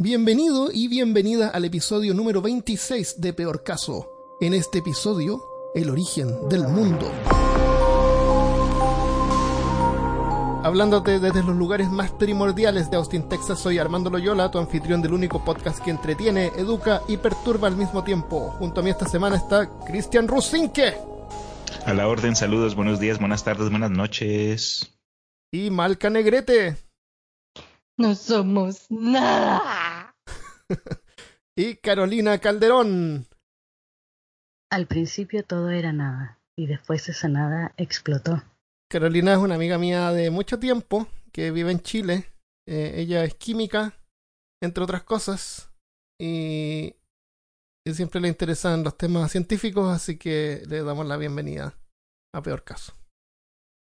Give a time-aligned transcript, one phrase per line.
[0.00, 4.36] Bienvenido y bienvenida al episodio número 26 de Peor Caso.
[4.40, 5.42] En este episodio,
[5.74, 7.10] el origen del mundo.
[10.62, 15.14] Hablándote desde los lugares más primordiales de Austin, Texas, soy Armando Loyola, tu anfitrión del
[15.14, 18.50] único podcast que entretiene, educa y perturba al mismo tiempo.
[18.60, 20.94] Junto a mí esta semana está Cristian Rusinque.
[21.86, 24.96] A la orden, saludos, buenos días, buenas tardes, buenas noches.
[25.50, 26.76] Y Malca Negrete.
[27.98, 29.87] No somos nada.
[31.56, 33.26] y Carolina Calderón.
[34.70, 38.42] Al principio todo era nada y después esa nada explotó.
[38.90, 42.32] Carolina es una amiga mía de mucho tiempo que vive en Chile.
[42.66, 43.94] Eh, ella es química,
[44.62, 45.70] entre otras cosas,
[46.20, 46.96] y,
[47.86, 51.78] y siempre le interesan los temas científicos, así que le damos la bienvenida
[52.34, 52.92] a Peor Caso.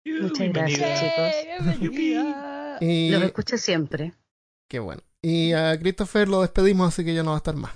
[0.05, 2.39] Muchas gracias, chicos.
[2.81, 4.13] Y, Los escucho siempre.
[4.69, 5.01] Qué bueno.
[5.23, 7.73] Y a Christopher lo despedimos, así que ya no va a estar más.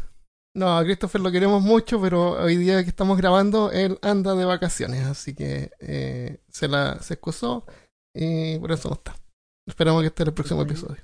[0.56, 4.46] No, a Christopher lo queremos mucho, pero hoy día que estamos grabando, él anda de
[4.46, 7.66] vacaciones, así que eh, se la se excusó
[8.16, 9.16] y por eso no está.
[9.68, 11.02] Esperamos que esté en el próximo episodio.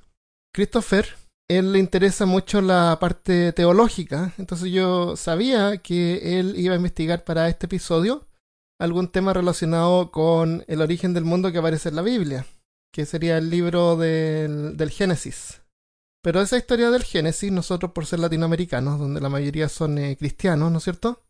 [0.54, 1.08] Christopher,
[1.50, 7.24] él le interesa mucho la parte teológica, entonces yo sabía que él iba a investigar
[7.24, 8.28] para este episodio
[8.80, 12.46] algún tema relacionado con el origen del mundo que aparece en la Biblia,
[12.94, 15.59] que sería el libro del, del Génesis.
[16.22, 20.72] Pero esa historia del Génesis, nosotros por ser latinoamericanos, donde la mayoría son eh, cristianos,
[20.72, 21.22] ¿no es cierto?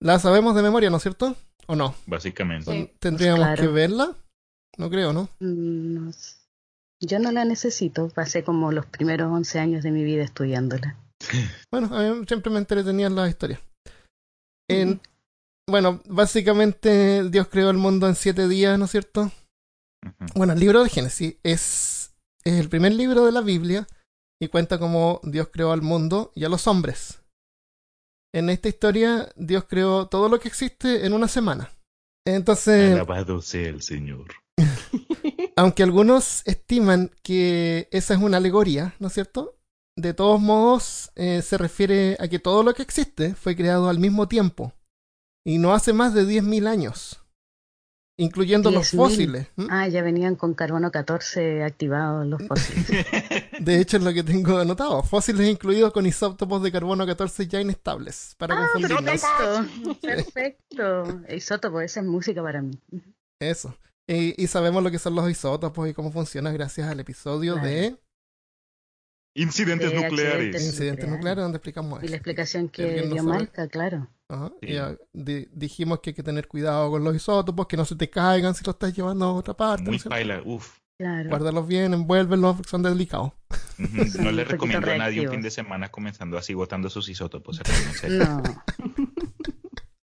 [0.00, 1.36] La sabemos de memoria, ¿no es cierto?
[1.66, 1.94] ¿O no?
[2.06, 2.70] Básicamente.
[2.72, 2.92] Sí.
[3.00, 3.62] ¿Tendríamos Claro.
[3.62, 4.16] que verla?
[4.78, 5.28] No creo, ¿no?
[5.40, 6.12] Mm, no.
[7.00, 8.08] Yo no la necesito.
[8.08, 10.96] Pasé como los primeros 11 años de mi vida estudiándola.
[11.70, 13.60] Bueno, a mí siempre me entretenían las historias.
[14.68, 15.00] En,
[15.68, 19.30] bueno, básicamente Dios creó el mundo en siete días, ¿no es cierto?
[20.34, 22.14] Bueno, el libro del Génesis es,
[22.44, 23.86] es el primer libro de la Biblia
[24.40, 27.22] y cuenta cómo Dios creó al mundo y a los hombres.
[28.32, 31.70] En esta historia, Dios creó todo lo que existe en una semana.
[32.24, 34.28] Entonces, Alabado sea el Señor.
[35.56, 39.58] aunque algunos estiman que esa es una alegoría, ¿no es cierto?
[39.96, 43.98] De todos modos, eh, se refiere a que todo lo que existe fue creado al
[43.98, 44.72] mismo tiempo
[45.44, 47.22] y no hace más de 10.000 años,
[48.18, 48.96] incluyendo los 10.000.
[48.96, 49.46] fósiles.
[49.68, 52.86] Ah, ya venían con carbono 14 activados los fósiles.
[53.60, 55.02] De hecho, es lo que tengo anotado.
[55.02, 60.00] Fósiles incluidos con isótopos de carbono 14 ya inestables, para ah, perfecto.
[60.02, 61.20] Perfecto.
[61.34, 62.72] Isótopo, esa es música para mí.
[63.40, 63.76] Eso.
[64.08, 67.68] Y, y sabemos lo que son los isótopos y cómo funciona gracias al episodio Claro.
[67.68, 67.96] de
[69.36, 70.54] Incidentes De nucleares.
[70.64, 71.10] Incidentes nuclear.
[71.18, 72.16] Nucleares, donde explicamos Y la eso.
[72.16, 73.22] explicación Que no dio.
[73.22, 74.08] Malca, claro.
[74.28, 74.68] Ajá, Sí.
[74.74, 74.78] y
[75.12, 78.54] di- dijimos que hay que tener cuidado con los isótopos, que no se te caigan
[78.54, 79.84] si los estás llevando a otra parte.
[79.84, 80.14] ¿no Muy es cierto?
[80.16, 80.78] paila, uf.
[81.00, 81.30] Claro.
[81.30, 83.32] Guárdalos bien, envuélvelos, porque son delicados.
[84.18, 87.62] No le recomiendo a nadie un fin de semana comenzando así botando sus isótopos.
[88.10, 88.42] No.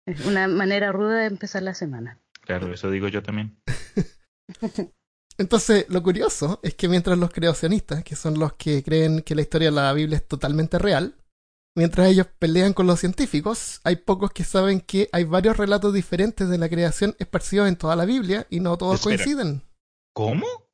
[0.06, 2.20] Es una manera ruda de empezar la semana.
[2.42, 3.58] Claro, eso digo yo también.
[5.38, 9.42] Entonces, lo curioso es que mientras los creacionistas, que son los que creen que la
[9.42, 11.16] historia de la Biblia es totalmente real,
[11.76, 16.48] mientras ellos pelean con los científicos, hay pocos que saben que hay varios relatos diferentes
[16.48, 19.16] de la creación esparcidos en toda la Biblia y no todos Espera.
[19.16, 19.62] coinciden.
[20.14, 20.65] ¿Cómo?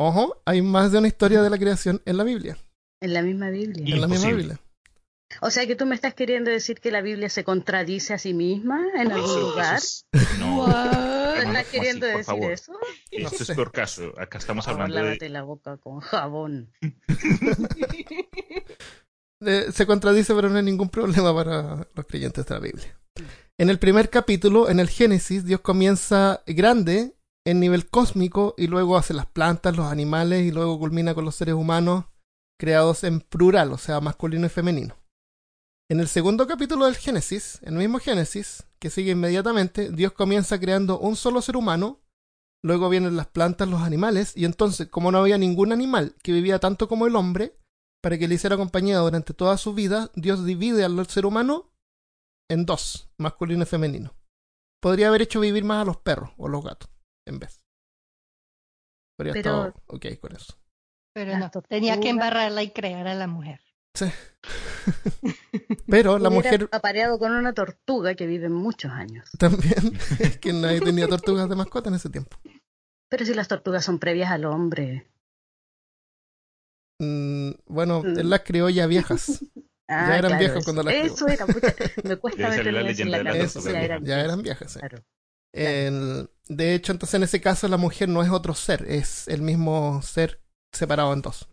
[0.00, 2.56] Ojo, hay más de una historia de la creación en la Biblia.
[3.02, 3.94] En la misma Biblia.
[3.96, 4.28] En la misma.
[4.30, 4.60] Biblia.
[5.42, 8.32] O sea que tú me estás queriendo decir que la Biblia se contradice a sí
[8.32, 9.76] misma en algún Eso- lugar.
[9.76, 10.06] es-
[10.38, 10.66] No,
[11.34, 12.52] estás no, queriendo así, por decir favor.
[12.52, 12.72] eso?
[13.10, 13.54] esto No es sé.
[13.56, 14.12] peor caso.
[14.18, 15.28] Acá estamos favor, hablando lávate de...
[15.30, 16.72] la boca con jabón.
[19.40, 22.98] Eh, se contradice, pero no hay ningún problema para los creyentes de la Biblia.
[23.58, 27.14] En el primer capítulo, en el Génesis, Dios comienza grande
[27.48, 31.34] en nivel cósmico y luego hace las plantas, los animales y luego culmina con los
[31.34, 32.04] seres humanos
[32.60, 34.96] creados en plural, o sea, masculino y femenino.
[35.90, 40.98] En el segundo capítulo del Génesis, el mismo Génesis, que sigue inmediatamente, Dios comienza creando
[40.98, 42.02] un solo ser humano,
[42.62, 46.58] luego vienen las plantas, los animales, y entonces, como no había ningún animal que vivía
[46.58, 47.56] tanto como el hombre,
[48.02, 51.72] para que le hiciera compañía durante toda su vida, Dios divide al ser humano
[52.50, 54.14] en dos, masculino y femenino.
[54.82, 56.90] Podría haber hecho vivir más a los perros o los gatos
[57.28, 57.60] en vez.
[59.18, 60.54] Pero- estado ok con eso.
[61.14, 61.68] Pero Las no, tortugas.
[61.70, 63.60] tenía que embarrarla y crear a la mujer.
[65.88, 69.28] Pero la mujer apareado con una tortuga que vive muchos años.
[69.38, 72.36] también, es que nadie tenía tortugas de mascota en ese tiempo.
[73.10, 75.10] Pero si las tortugas son previas al hombre.
[77.00, 78.18] Mm, bueno, Mm.
[78.18, 79.40] él las crió ya viejas.
[79.90, 83.58] Ah, eran claro, viejas cuando las Eso era, pucha, me cuesta meterme en la cabeza.
[83.72, 84.78] ya eran Ya eran viejas, sí.
[84.80, 85.02] claro.
[85.54, 89.42] El- de hecho, entonces en ese caso la mujer no es otro ser, es el
[89.42, 90.40] mismo ser
[90.74, 91.48] separado en dos.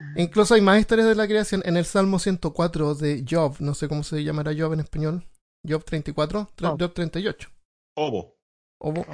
[0.00, 3.74] Ah, Incluso hay más historias de la creación en el Salmo 104 de Job, no
[3.74, 5.26] sé cómo se llamará Job en español.
[5.66, 6.80] Job 34, tra- Job.
[6.80, 7.48] Job 38.
[7.96, 8.36] Obo.
[8.80, 9.04] O- oh,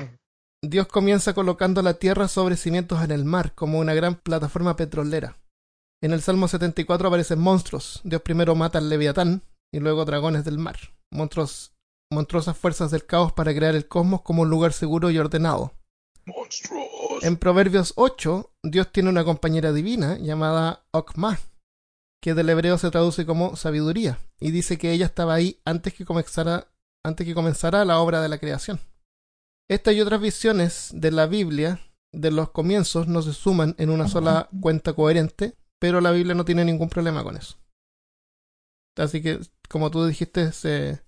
[0.64, 5.38] Dios comienza colocando la tierra sobre cimientos en el mar, como una gran plataforma petrolera.
[6.02, 8.00] En el Salmo 74 aparecen monstruos.
[8.04, 9.42] Dios primero mata al leviatán
[9.72, 10.76] y luego dragones del mar.
[11.12, 11.71] Monstruos,
[12.12, 15.72] monstruosas fuerzas del caos para crear el cosmos como un lugar seguro y ordenado.
[16.26, 17.22] Monstruos.
[17.22, 21.38] En Proverbios 8, Dios tiene una compañera divina llamada Okma,
[22.22, 26.04] que del hebreo se traduce como sabiduría, y dice que ella estaba ahí antes que
[26.04, 26.68] comenzara,
[27.04, 28.80] antes que comenzara la obra de la creación.
[29.68, 31.80] Esta y otras visiones de la Biblia
[32.12, 36.44] de los comienzos no se suman en una sola cuenta coherente, pero la Biblia no
[36.44, 37.56] tiene ningún problema con eso.
[38.96, 41.02] Así que, como tú dijiste, se...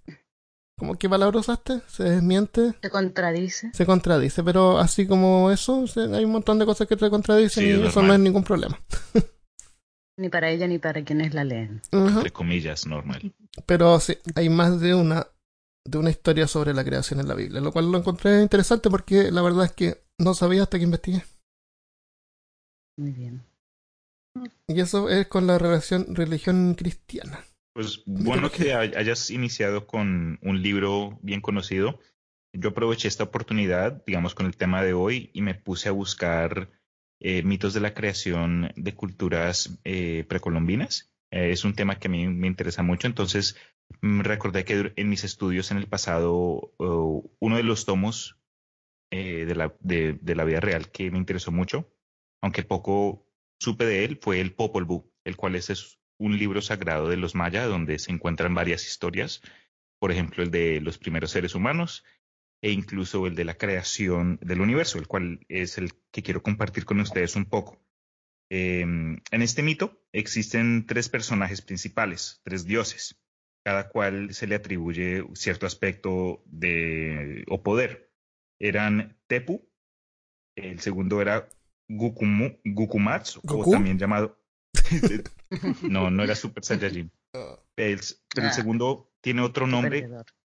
[0.78, 1.80] ¿cómo, ¿Qué palabra usaste?
[1.86, 3.70] Se desmiente Se contradice.
[3.72, 7.64] se contradice, pero así como eso, se- hay un montón de cosas que se contradicen
[7.64, 8.78] Sí, y es eso no es ningún problema.
[10.16, 11.82] Ni para ella ni para quienes la leen.
[11.90, 13.34] Entre comillas, normal.
[13.66, 15.26] Pero sí, hay más de una
[15.86, 19.30] de una historia sobre la creación en la Biblia, lo cual lo encontré interesante porque
[19.32, 21.24] la verdad es que no sabía hasta que investigué.
[22.96, 23.42] Muy bien.
[24.68, 27.44] Y eso es con la relación religión cristiana.
[27.74, 31.98] Pues bueno que hay- hayas iniciado con un libro bien conocido.
[32.52, 36.70] Yo aproveché esta oportunidad, digamos, con el tema de hoy y me puse a buscar
[37.20, 41.12] eh, mitos de la creación de culturas eh, precolombinas.
[41.32, 43.56] Eh, es un tema que a mí me interesa mucho, entonces
[44.02, 48.38] mm, recordé que en mis estudios en el pasado, uno de los tomos
[49.10, 51.90] eh, de, la, de, de la vida real que me interesó mucho,
[52.42, 53.26] aunque poco
[53.58, 57.16] supe de él, fue el Popol Vuh, el cual es, es un libro sagrado de
[57.16, 59.42] los mayas donde se encuentran varias historias,
[59.98, 62.04] por ejemplo, el de los primeros seres humanos
[62.62, 66.84] e incluso el de la creación del universo, el cual es el que quiero compartir
[66.84, 67.82] con ustedes un poco.
[68.50, 73.20] Eh, en este mito existen tres personajes principales, tres dioses,
[73.64, 78.12] cada cual se le atribuye cierto aspecto de o poder.
[78.60, 79.68] Eran Tepu,
[80.56, 81.48] el segundo era
[81.88, 83.70] Gukumu, Gukumatsu, ¿Goku?
[83.70, 84.38] o también llamado
[85.82, 87.10] no, no era Super Saiyajin.
[87.76, 88.00] El,
[88.32, 88.52] pero el Ah.
[88.52, 90.08] segundo tiene otro nombre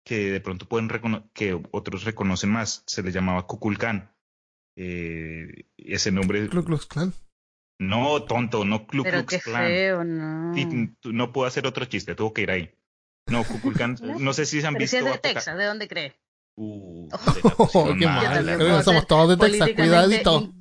[0.04, 0.88] que de pronto pueden
[1.34, 2.82] que otros reconocen más.
[2.86, 4.10] Se le llamaba Kukulkan.
[4.76, 6.48] Eh, ese nombre.
[6.48, 7.12] Ku Klux Klan.
[7.78, 9.66] No, tonto, no Pero Klux qué Klan.
[9.66, 10.54] feo, ¿no?
[10.54, 12.74] Sí, tú- no puedo hacer otro chiste, tuvo que ir ahí.
[13.26, 13.96] No, Kukulkan,
[14.30, 15.08] no sé si se han Pero si visto.
[15.08, 16.14] es de Texas, ¿de dónde crees?
[16.62, 17.08] Uh,
[17.74, 20.52] Oh, qué mal, somos todos de Texas, cuidadito.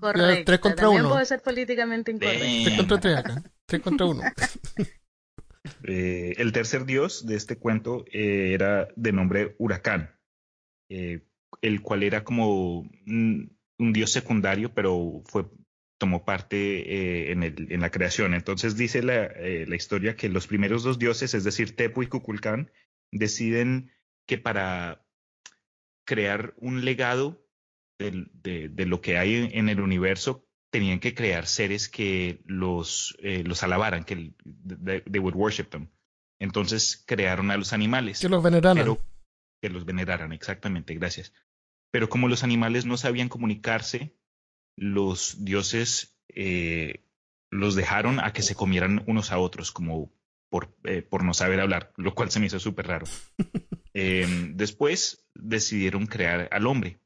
[0.45, 1.09] Tres contra También uno.
[1.09, 2.45] puedo ser políticamente incorrecta.
[2.45, 2.63] Damn.
[2.63, 3.43] Tres contra tres acá.
[3.65, 4.21] Tres contra uno.
[5.83, 10.15] Eh, el tercer dios de este cuento eh, era de nombre Huracán,
[10.89, 11.25] eh,
[11.61, 15.45] el cual era como un, un dios secundario, pero fue
[15.99, 16.55] tomó parte
[17.27, 18.33] eh, en, el- en la creación.
[18.33, 22.07] Entonces dice la, eh, la historia que los primeros dos dioses, es decir, Tepu y
[22.07, 22.71] Kukulcán,
[23.11, 23.91] deciden
[24.27, 25.05] que para
[26.09, 27.45] crear un legado
[28.00, 33.15] del- de, de lo que hay en, el universo, tenían que crear seres que los,
[33.21, 34.33] eh, los alabaran, que
[34.83, 35.89] they, they would worship them.
[36.39, 38.75] Entonces crearon a los animales, Que los veneraran.
[38.75, 39.00] pero
[39.61, 41.31] que los veneraran, exactamente, gracias.
[41.91, 44.15] Pero como los animales no sabían comunicarse,
[44.75, 47.06] los dioses eh,
[47.51, 50.11] los dejaron a que se comieran unos a otros, como
[50.49, 53.06] por, eh, por no saber hablar, lo cual se me hizo súper raro.
[53.93, 56.99] Eh, después decidieron crear al hombre,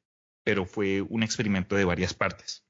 [0.43, 2.65] pero fue un experimento de varias partes.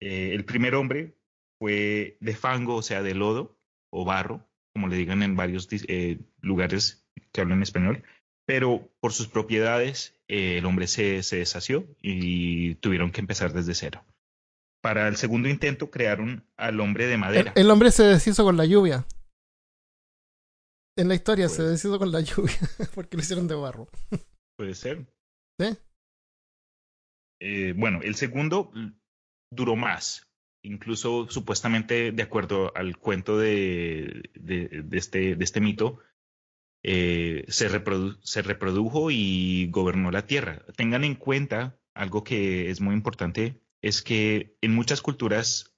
[0.00, 1.14] Eh, el primer hombre
[1.58, 3.56] fue de fango, o sea, de lodo
[3.90, 8.02] o barro, como le digan en varios eh, lugares que hablan español,
[8.46, 13.74] pero por sus propiedades eh, el hombre se, se deshació y tuvieron que empezar desde
[13.74, 14.04] cero.
[14.80, 17.52] Para el segundo intento crearon al hombre de madera.
[17.54, 19.06] el hombre se deshizo con la lluvia.
[20.96, 22.54] En la historia se deshizo con la lluvia
[22.94, 23.88] porque lo hicieron de barro.
[24.56, 25.06] Puede ser.
[25.58, 25.76] ¿Sí?
[27.40, 28.70] Eh, bueno, el segundo
[29.50, 30.28] duró más.
[30.64, 35.98] Incluso supuestamente, de acuerdo al cuento de, de, de este, de este mito,
[36.84, 40.64] eh, se, reprodu- se reprodujo y gobernó la tierra.
[40.76, 45.74] Tengan en cuenta algo que es muy importante, es que en muchas culturas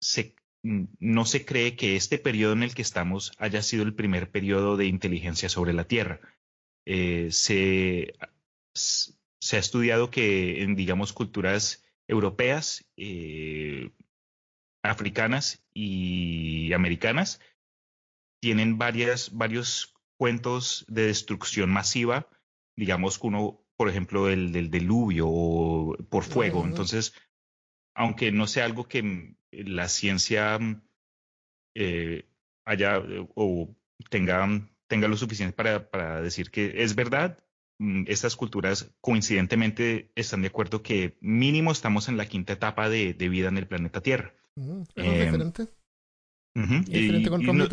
[0.00, 4.30] se, no se cree que este periodo en el que estamos haya sido el primer
[4.30, 6.20] periodo de inteligencia sobre la tierra.
[6.84, 8.14] Eh, se,
[8.74, 13.90] se ha estudiado que en, digamos, culturas europeas, eh,
[14.82, 17.40] africanas y americanas,
[18.40, 22.28] tienen varias, varios cuentos de destrucción masiva,
[22.76, 26.64] digamos, uno, por ejemplo, el del diluvio o por fuego.
[26.64, 27.14] Entonces,
[27.98, 30.82] aunque no sea algo que mm, la ciencia mm,
[31.74, 32.28] eh,
[32.64, 33.76] haya eh, o
[34.10, 34.46] tenga,
[34.86, 37.38] tenga lo suficiente para, para decir que es verdad.
[37.78, 43.14] Mm, Estas culturas coincidentemente están de acuerdo que mínimo estamos en la quinta etapa de,
[43.14, 44.34] de vida en el planeta Tierra.
[44.56, 45.62] Mm, ¿Es Eh, diferente?
[46.54, 47.68] ¿Es diferente y- con y no-?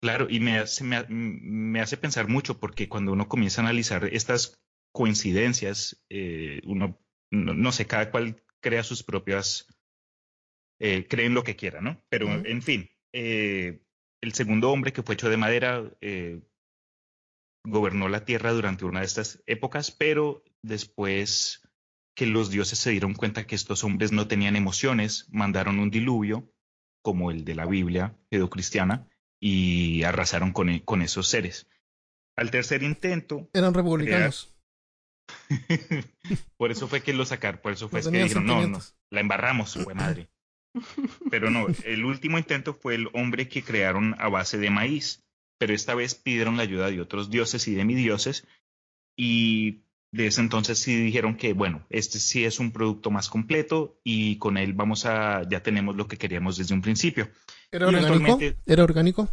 [0.00, 4.04] Claro, y me hace, me, me hace pensar mucho porque cuando uno comienza a analizar
[4.04, 4.60] estas
[4.92, 6.98] coincidencias, eh, uno,
[7.30, 9.66] no, no sé, cada cual crea sus propias,
[10.78, 12.02] eh, creen lo que quiera, ¿no?
[12.08, 13.80] Pero, en fin, eh,
[14.20, 16.40] el segundo hombre que fue hecho de madera eh,
[17.64, 21.62] gobernó la tierra durante una de estas épocas, pero después
[22.14, 26.50] que los dioses se dieron cuenta que estos hombres no tenían emociones, mandaron un diluvio,
[27.02, 29.08] como el de la Biblia judeocristiana,
[29.38, 31.68] y arrasaron con, e- con esos seres.
[32.36, 34.55] Al tercer intento, Eran republicanos.
[36.56, 39.20] por eso fue que lo sacaron, por eso fue No que dijeron, no, no, la
[39.20, 40.28] embarramos, fue madre.
[41.30, 45.24] Pero no, el último intento fue el hombre que crearon a base de maíz,
[45.58, 48.46] pero esta vez pidieron la ayuda de otros dioses y demidioses,
[49.16, 49.80] y
[50.12, 54.36] de ese entonces sí dijeron que, bueno, este sí es un producto más completo y
[54.36, 57.30] con él vamos a, ya tenemos lo que queríamos desde un principio.
[57.70, 58.38] ¿Era y orgánico?
[58.66, 59.28] ¿Era orgánico?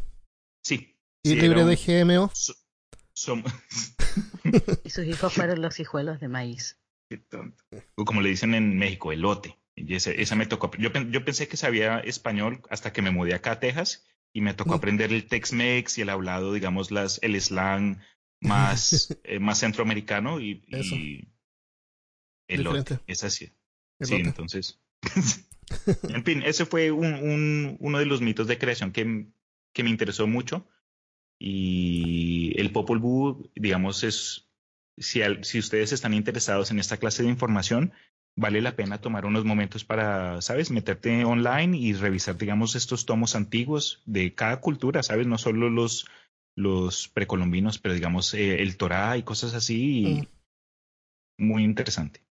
[0.64, 0.96] Sí.
[1.24, 2.32] ¿Y sí, libre era de un- GMO?
[2.34, 2.54] so-
[4.84, 6.80] Y sus hijos fueron los hijuelos de maíz.
[7.10, 7.64] Qué tonto.
[7.96, 9.58] O como le dicen en México, elote.
[9.76, 10.72] Y ese- esa me tocó.
[10.78, 14.54] Yo, yo pensé que sabía español hasta que me mudé acá a Texas y me
[14.54, 14.78] tocó Mm.
[14.78, 18.00] aprender el Tex-Mex y el hablado, digamos, las, el slang
[18.42, 21.28] más, eh, más centroamericano y, y
[22.48, 23.00] elote.
[23.08, 23.52] Es así.
[24.02, 24.80] Sí, entonces.
[26.10, 29.28] en fin, ese fue un, un- uno de los mitos de creación que,
[29.74, 30.68] que me interesó mucho.
[31.46, 34.48] Y el Popol Vuh, digamos, es.
[34.98, 37.92] Si, al- si ustedes están interesados en esta clase de información,
[38.38, 43.36] vale la pena tomar unos momentos para, ¿sabes?, meterte online y revisar, digamos, estos tomos
[43.36, 45.28] antiguos de cada cultura, ¿sabes?
[45.28, 46.06] No solo los,
[46.56, 50.00] los precolombinos, pero digamos, eh, el Torá y cosas así.
[50.00, 50.28] y Mm.
[51.40, 52.22] Muy interesante.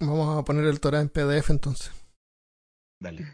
[0.00, 1.90] Vamos a poner el Torah en PDF entonces.
[3.00, 3.26] Dale.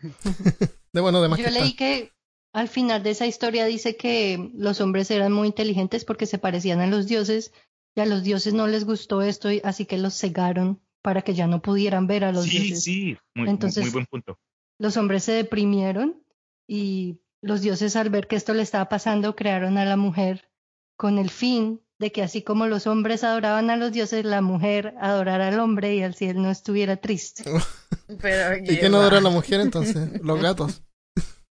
[0.92, 1.76] De bueno, de más Yo que leí está.
[1.76, 2.12] que
[2.54, 6.80] al final de esa historia dice que los hombres eran muy inteligentes porque se parecían
[6.80, 7.52] a los dioses
[7.96, 11.34] y a los dioses no les gustó esto y así que los cegaron para que
[11.34, 12.82] ya no pudieran ver a los Sí, dioses.
[12.84, 14.38] sí, muy, Entonces- muy buen punto.
[14.78, 16.22] Los hombres se deprimieron
[16.66, 20.48] y los dioses al ver que esto le estaba pasando crearon a la mujer
[20.96, 24.94] con el fin de que así como los hombres adoraban a los dioses, la mujer
[25.00, 27.44] adorara al hombre y así él no estuviera triste.
[28.22, 30.22] Pero ¿Y quién adora a la mujer entonces?
[30.22, 30.82] Los gatos.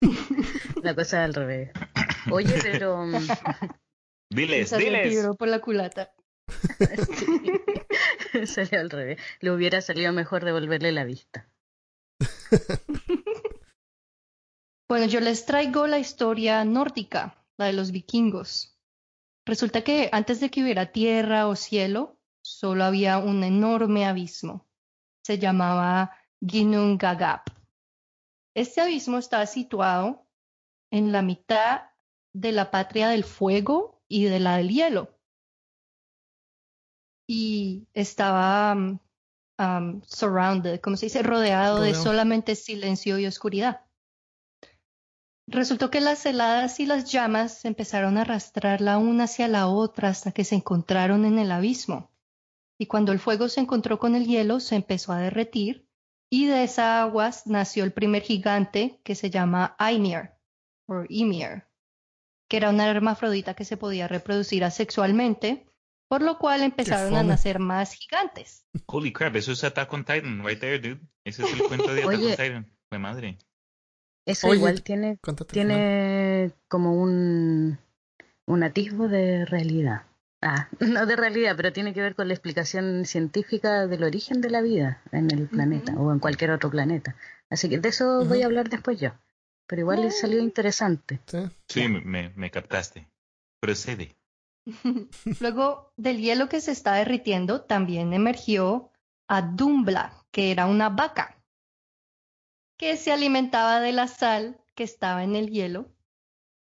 [0.83, 1.71] La cosa al revés.
[2.31, 3.13] Oye, pero mm,
[4.29, 5.09] Diles, Salió el diles.
[5.21, 6.13] tiro por la culata.
[7.17, 9.19] sí, salió al revés.
[9.39, 11.47] Le hubiera salido mejor devolverle la vista.
[14.89, 18.77] Bueno, yo les traigo la historia nórdica, la de los vikingos.
[19.45, 24.67] Resulta que antes de que hubiera tierra o cielo, solo había un enorme abismo.
[25.25, 26.11] Se llamaba
[26.45, 27.47] Ginnungagap.
[28.55, 30.22] Este abismo estaba situado
[30.93, 31.89] en la mitad
[32.33, 35.09] de la patria del fuego y de la del hielo.
[37.27, 38.99] Y estaba um,
[39.57, 41.23] um, surrounded, ¿cómo se dice?
[41.23, 43.81] Rodeado de solamente silencio y oscuridad.
[45.47, 50.09] Resultó que las heladas y las llamas empezaron a arrastrar la una hacia la otra
[50.09, 52.11] hasta que se encontraron en el abismo.
[52.79, 55.87] Y cuando el fuego se encontró con el hielo, se empezó a derretir,
[56.29, 60.32] y de esas aguas nació el primer gigante que se llama Ymir,
[60.87, 61.63] o Ymir,
[62.49, 65.65] que era una hermafrodita que se podía reproducir asexualmente,
[66.07, 68.65] por lo cual empezaron a nacer más gigantes.
[68.85, 71.01] Holy crap, eso es Attack on Titan, right there, dude.
[71.23, 72.31] Ese es el cuento de Attack Oye.
[72.31, 72.71] on Titan.
[72.89, 73.37] Fue madre.
[74.25, 75.47] Eso Oye, igual tiene, final.
[75.47, 77.77] tiene como un,
[78.45, 80.03] un atisbo de realidad.
[80.41, 84.49] Ah, no de realidad, pero tiene que ver con la explicación científica del origen de
[84.49, 87.15] la vida en el planeta o en cualquier otro planeta.
[87.49, 89.11] Así que de eso voy a hablar después yo.
[89.67, 91.19] Pero igual le salió interesante.
[91.25, 91.37] Sí.
[91.69, 93.07] Sí, me, me captaste.
[93.61, 94.15] Procede.
[95.39, 98.91] Luego del hielo que se está derritiendo, también emergió
[99.27, 101.41] Adumbla, que era una vaca,
[102.77, 105.91] que se alimentaba de la sal que estaba en el hielo.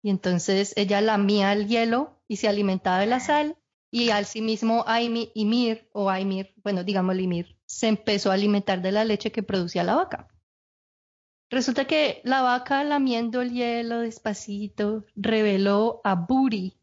[0.02, 3.58] Y entonces ella lamía el hielo y se alimentaba de la sal.
[3.92, 8.82] Y al sí mismo Aimi- Ymir, o Aimir, bueno, digamos Ymir, se empezó a alimentar
[8.82, 10.28] de la leche que producía la vaca.
[11.54, 16.80] Resulta que la vaca lamiendo el hielo despacito reveló a Buri,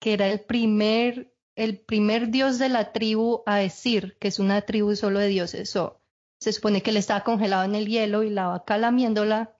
[0.00, 4.62] que era el primer, el primer dios de la tribu a decir que es una
[4.62, 5.68] tribu solo de dioses.
[5.68, 6.00] So,
[6.40, 9.56] se supone que él estaba congelado en el hielo y la vaca lamiéndola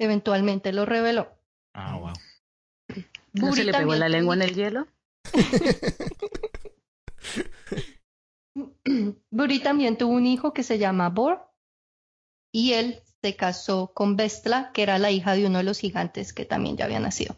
[0.00, 1.28] eventualmente lo reveló.
[1.72, 2.14] Ah, wow.
[3.32, 4.88] ¿No Buri se le pegó también la tuvo lengua en un el hielo?
[9.30, 11.48] Buri también tuvo un hijo que se llama Bor
[12.50, 16.34] y él se casó con Vestla, que era la hija de uno de los gigantes
[16.34, 17.36] que también ya había nacido.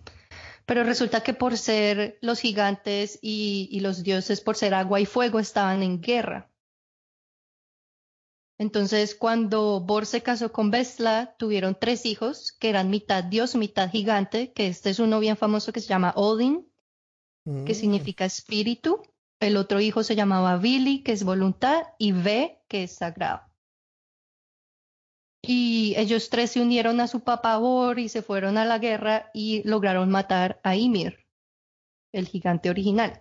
[0.64, 5.06] Pero resulta que por ser los gigantes y, y los dioses, por ser agua y
[5.06, 6.50] fuego, estaban en guerra.
[8.58, 13.88] Entonces, cuando Bor se casó con Vestla, tuvieron tres hijos, que eran mitad dios, mitad
[13.88, 16.66] gigante, que este es uno bien famoso que se llama Odin,
[17.44, 17.76] que Mm.
[17.76, 19.02] significa espíritu.
[19.38, 23.42] El otro hijo se llamaba Vili, que es voluntad, y Ve, que es sagrado.
[25.46, 29.30] Y ellos tres se unieron a su papá Bor y se fueron a la guerra
[29.32, 31.24] y lograron matar a Ymir,
[32.12, 33.20] el gigante original.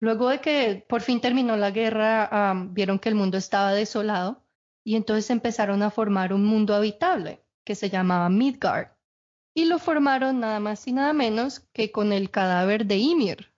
[0.00, 4.42] Luego de que por fin terminó la guerra, vieron que el mundo estaba desolado
[4.84, 8.92] y entonces empezaron a formar un mundo habitable que se llamaba Midgard
[9.54, 13.52] y lo formaron nada más y nada menos que con el cadáver de Ymir.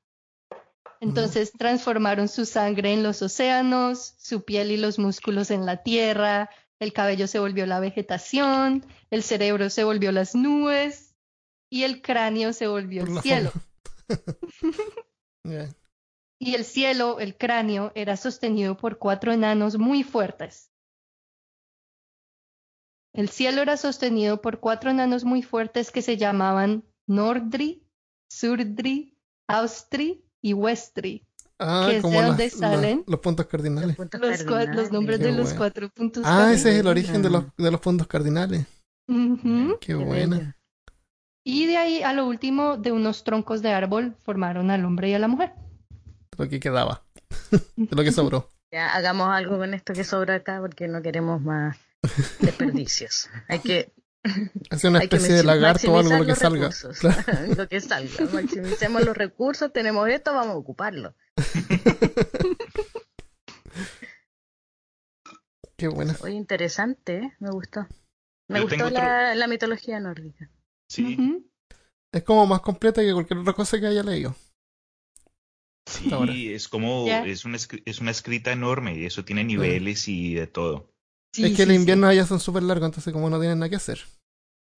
[1.01, 6.51] Entonces transformaron su sangre en los océanos, su piel y los músculos en la tierra,
[6.79, 11.15] el cabello se volvió la vegetación, el cerebro se volvió las nubes
[11.71, 13.53] y el cráneo se volvió el cielo.
[16.43, 20.73] Y el cielo, el cráneo, era sostenido por cuatro enanos muy fuertes.
[23.13, 27.87] El cielo era sostenido por cuatro enanos muy fuertes que se llamaban Nordri,
[28.31, 31.25] Surdri, Austri y Westri.
[31.59, 33.89] Ah, que es como de donde las- salen los puntos cardinales.
[33.89, 34.93] Los puntos Los, cua- los cardinales.
[34.93, 35.59] nombres Qué de los bueno.
[35.59, 36.87] cuatro puntos Ah, ese es el cardinales.
[37.05, 38.67] origen de los, de los puntos cardinales.
[39.09, 39.77] Ujú.
[39.81, 40.37] Qué Qué buena.
[40.39, 40.53] bello.
[41.45, 45.15] Y de ahí a lo último, de unos troncos de árbol, formaron al hombre y
[45.15, 45.53] a la mujer.
[46.39, 47.03] Lo que quedaba.
[47.77, 48.51] De lo que sobró.
[48.73, 51.77] Ya hagamos algo con esto que sobra acá porque no queremos más
[52.41, 53.29] desperdicios.
[53.49, 53.93] Hay que,
[54.71, 56.71] Hacer una especie de lagarto o algo lo que salga.
[56.99, 57.23] Claro.
[57.57, 58.27] lo que salga.
[58.33, 61.15] Maximicemos los recursos, tenemos esto, vamos a ocuparlo.
[65.77, 66.17] Qué buena.
[66.23, 67.33] Oye, interesante, ¿eh?
[67.41, 67.87] me gustó.
[68.49, 70.51] Me Yo gustó otro- la, la mitología nórdica.
[70.89, 71.17] Sí.
[72.13, 74.35] Es como más completa que cualquier otra cosa que haya leído.
[75.87, 80.47] sí, es como, es una, es una escrita enorme y eso tiene niveles y de
[80.49, 80.93] todo.
[81.33, 81.75] Sí, es que sí, el sí.
[81.75, 84.01] invierno allá son súper largos, entonces como no tienen nada que hacer.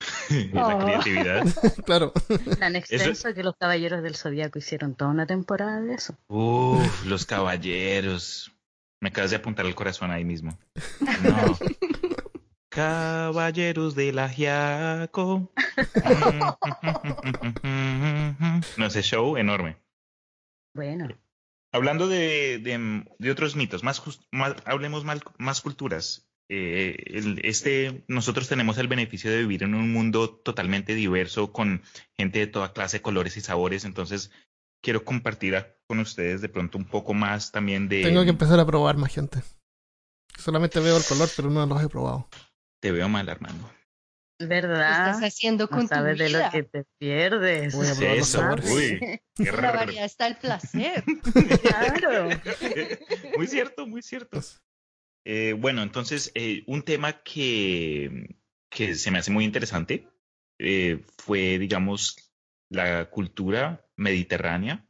[0.53, 0.79] la Oh.
[0.85, 1.45] creatividad.
[1.87, 2.13] claro.
[2.59, 6.17] Tan extenso que los caballeros del zodiaco hicieron toda una temporada de eso.
[6.29, 8.53] Uf, los caballeros.
[9.01, 10.59] Me acabas de apuntar el corazón ahí mismo.
[11.23, 11.59] No.
[12.69, 15.53] Caballeros del Ajiaco.
[18.79, 19.77] No sé, show enorme.
[20.75, 21.09] Bueno,
[21.75, 26.27] Hablando de, de, de otros mitos, más, más- hablemos mal- más culturas.
[26.55, 31.81] Eh, el- este, nosotros tenemos el beneficio de vivir en un mundo totalmente diverso, con
[32.15, 33.87] gente de toda clase, colores y sabores.
[33.87, 34.31] Entonces,
[34.83, 38.03] quiero compartir a- con ustedes de pronto un poco más también de.
[38.03, 39.41] Tengo que empezar a probar más gente.
[40.39, 42.29] Solamente veo el color, pero no los he probado.
[42.83, 43.71] Te veo mal, Armando.
[44.39, 44.91] ¿Qué ¿verdad?
[45.11, 47.75] estás haciendo con No tu sabes de lo que te pierdes.
[47.75, 48.71] Voy a probar los Eso, sabores.
[48.71, 49.01] uy,
[49.37, 51.03] qué la variedad está el placer.
[51.63, 52.29] Claro.
[53.39, 54.41] muy cierto, muy cierto.
[55.25, 58.37] Eh, bueno, entonces, eh, un tema que,
[58.69, 60.09] que se me hace muy interesante
[60.59, 62.17] eh, fue, digamos,
[62.69, 64.89] la cultura mediterránea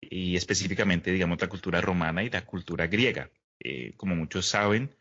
[0.00, 3.30] y específicamente, digamos, la cultura romana y la cultura griega.
[3.96, 4.94] Como muchos saben,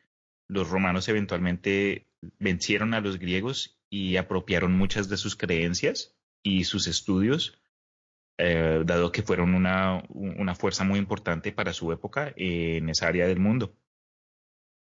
[0.47, 2.07] los romanos eventualmente
[2.39, 7.61] vencieron a los griegos y apropiaron muchas de sus creencias y sus estudios,
[8.37, 13.39] dado que fueron una, una fuerza muy importante para su época en esa área del
[13.39, 13.77] mundo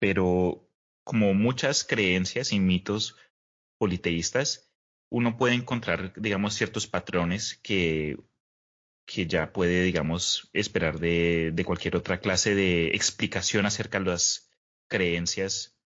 [0.00, 0.68] pero
[1.04, 3.16] como muchas creencias y mitos
[3.78, 4.72] politeístas,
[5.10, 8.18] uno puede encontrar, digamos, ciertos patrones que,
[9.06, 14.50] que ya puede, digamos, esperar de, de cualquier otra clase de explicación acerca de las
[14.88, 15.76] creencias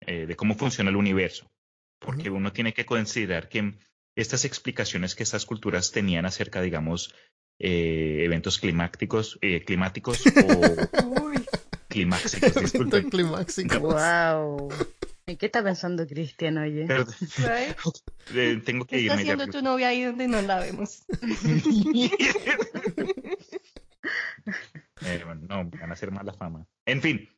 [0.00, 1.50] eh, de cómo funciona el universo.
[1.98, 3.74] Porque uno tiene que considerar que
[4.16, 7.14] estas explicaciones que estas culturas tenían acerca, digamos,
[7.58, 10.22] eh, eventos climáticos, eh, climáticos
[11.22, 11.23] o
[11.94, 12.98] climáxicos, disculpen.
[12.98, 13.78] Estoy climáxico.
[13.80, 14.68] Wow.
[15.26, 16.84] ¿En qué está pensando Cristian, oye?
[16.86, 17.14] Perdón,
[18.34, 19.32] eh, tengo que ¿Qué está irme ya.
[19.34, 21.04] haciendo tu novia ahí donde no la vemos?
[25.04, 26.66] Eh, bueno, no, van a hacer mala fama.
[26.86, 27.28] En fin,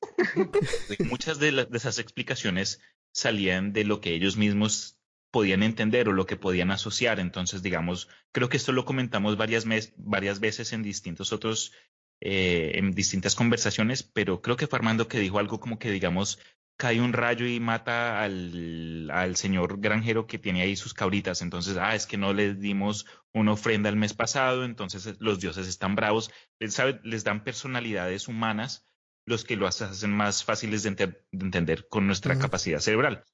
[1.09, 2.81] muchas de, la- de esas explicaciones
[3.13, 4.99] salían de lo que ellos mismos
[5.31, 7.19] podían entender o lo que podían asociar.
[7.19, 11.73] Entonces, digamos, creo que esto lo comentamos varias, mes- varias veces en distintos otros,
[12.21, 16.39] eh, en distintas conversaciones, pero creo que fue Armando que dijo algo como que, digamos,
[16.77, 21.43] cae un rayo y mata al, al, señor granjero que tiene ahí sus cabritas.
[21.43, 25.67] Entonces, ah, es que no les dimos una ofrenda el mes pasado, entonces los dioses
[25.69, 26.31] están bravos.
[26.59, 28.87] Les, les dan personalidades humanas,
[29.27, 33.25] los que lo hacen más fáciles de, entender con nuestra capacidad cerebral.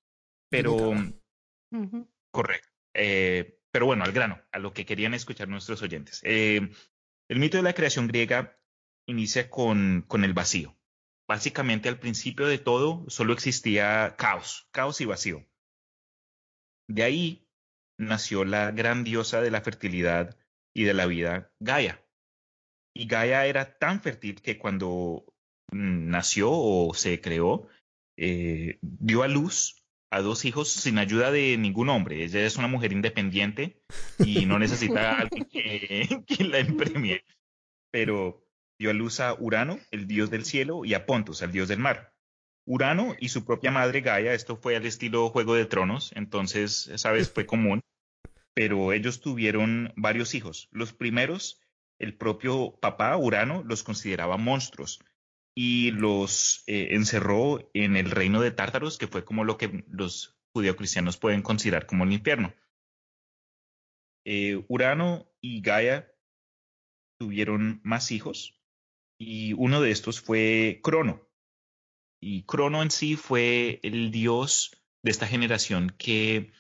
[0.49, 0.93] Pero,
[2.31, 2.69] correcto.
[2.95, 6.21] Eh, pero bueno, al grano, a lo que querían escuchar nuestros oyentes.
[6.25, 6.71] Eh,
[7.29, 8.59] el mito de la creación griega
[9.07, 10.77] inicia con, con el vacío
[11.33, 15.47] básicamente al principio de todo solo existía caos, caos y vacío.
[16.89, 17.49] De ahí
[17.99, 20.37] nació la gran diosa de la fertilidad
[20.75, 22.05] y de la vida, Gaia.
[22.95, 25.25] Y Gaia era tan fértil que cuando
[25.73, 27.67] nació o se creó,
[28.19, 32.25] eh, dio a luz a dos hijos sin ayuda de ningún hombre.
[32.25, 33.81] Ella es una mujer independiente
[34.19, 37.25] y no necesita a alguien que, que la empremie.
[37.91, 38.45] Pero
[38.83, 41.79] dio a luz a Urano, el dios del cielo, y a Pontus, el dios del
[41.79, 42.13] mar.
[42.67, 47.31] Urano y su propia madre Gaia, esto fue al estilo Juego de Tronos, entonces, sabes,
[47.31, 47.81] fue común,
[48.55, 50.69] pero ellos tuvieron varios hijos.
[50.73, 51.61] Los primeros,
[52.01, 54.99] el propio papá Urano los consideraba monstruos
[55.55, 60.37] y los eh, encerró en el reino de Tártaros, que fue como lo que los
[60.55, 62.53] judeocristianos pueden considerar como el infierno.
[64.25, 66.13] Eh, Urano y Gaia
[67.21, 68.62] tuvieron más hijos,
[69.23, 71.29] y uno de estos fue Crono.
[72.21, 74.71] Y Crono en sí fue el dios
[75.03, 76.53] de esta generación que,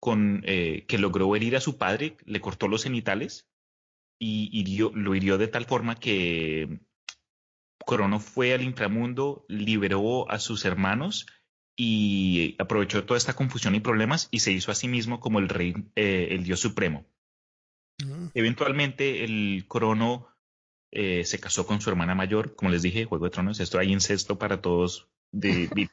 [0.00, 3.48] con, eh, que logró herir a su padre, le cortó los genitales
[4.24, 6.78] y lo hirió de tal forma que
[7.84, 11.26] Crono fue al inframundo, liberó a sus hermanos
[11.76, 15.48] y aprovechó toda esta confusión y problemas y se hizo a sí mismo como el
[15.48, 17.06] rey, eh, el dios supremo.
[18.04, 18.28] Mm.
[18.34, 20.28] Eventualmente el Crono
[20.94, 23.90] eh, se casó con su hermana mayor, como les dije, Juego de Tronos, esto hay
[23.90, 25.88] incesto para todos, de, de,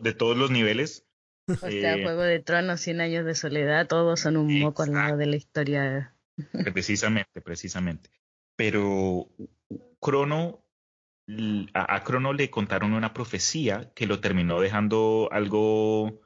[0.00, 1.04] de todos los niveles.
[1.48, 4.92] O sea, eh, Juego de Tronos, Cien años de soledad, todos son un moco al
[4.92, 6.12] lado de la historia.
[6.74, 8.10] Precisamente, precisamente.
[8.56, 9.30] Pero
[10.00, 10.64] Crono,
[11.72, 16.20] a, Crono le contaron una profecía que lo terminó dejando algo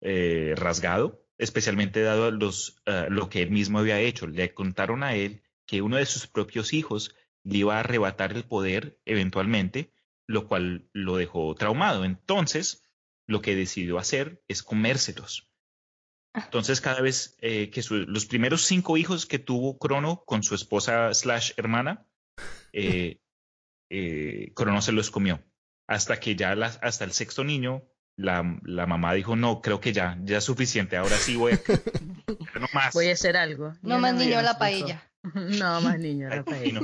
[0.00, 4.26] eh, rasgado, especialmente dado los, lo que él mismo había hecho.
[4.26, 7.14] Le contaron a él que uno de sus propios hijos
[7.48, 9.92] le iba a arrebatar el poder eventualmente,
[10.26, 12.04] lo cual lo dejó traumado.
[12.04, 12.84] Entonces,
[13.26, 15.50] lo que decidió hacer es comérselos.
[16.34, 16.42] Ah.
[16.44, 21.14] Entonces, cada vez eh, que los primeros cinco hijos que tuvo Crono con su esposa
[21.14, 22.06] slash hermana,
[22.72, 23.20] eh,
[23.90, 25.42] eh, Crono se los comió.
[25.86, 27.82] Hasta que ya hasta el sexto niño,
[28.14, 31.60] la, la, mamá dijo, no, creo que ya, ya es suficiente, ahora sí voy a...
[32.60, 32.92] no más.
[32.92, 33.72] Voy a hacer algo.
[33.80, 35.02] No más niño a la paella.
[35.34, 36.80] No más niño a la paella.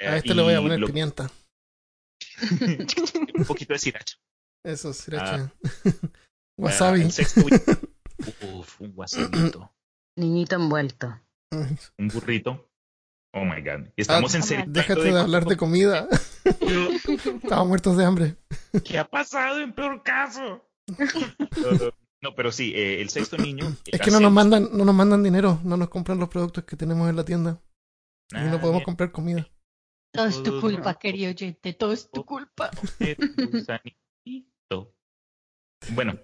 [0.00, 1.30] A este le voy a poner pimienta.
[3.34, 4.16] un poquito de sriracha.
[4.64, 5.52] Eso, sriracha.
[5.64, 5.90] Ah.
[6.58, 7.04] wasabi.
[8.54, 9.72] Uf, un wasabito.
[10.18, 11.20] Niñito envuelto.
[11.98, 12.70] Un burrito.
[13.32, 13.88] Oh my god.
[13.96, 14.64] estamos en serio.
[14.68, 16.08] Déjate de, hablar de comida.
[16.44, 18.36] Estamos muertos de hambre.
[18.84, 20.66] ¿Qué ha pasado en peor caso?
[22.22, 23.76] No, pero sí, eh, el sexto niño.
[23.84, 26.76] Es que no nos mandan, no nos mandan dinero, no nos compran los productos que
[26.76, 27.60] tenemos en la tienda.
[28.32, 29.46] y no ah, podemos comprar comida.
[30.16, 32.70] Todo es tu culpa, querido oyente, todo es tu culpa.
[35.90, 36.18] bueno,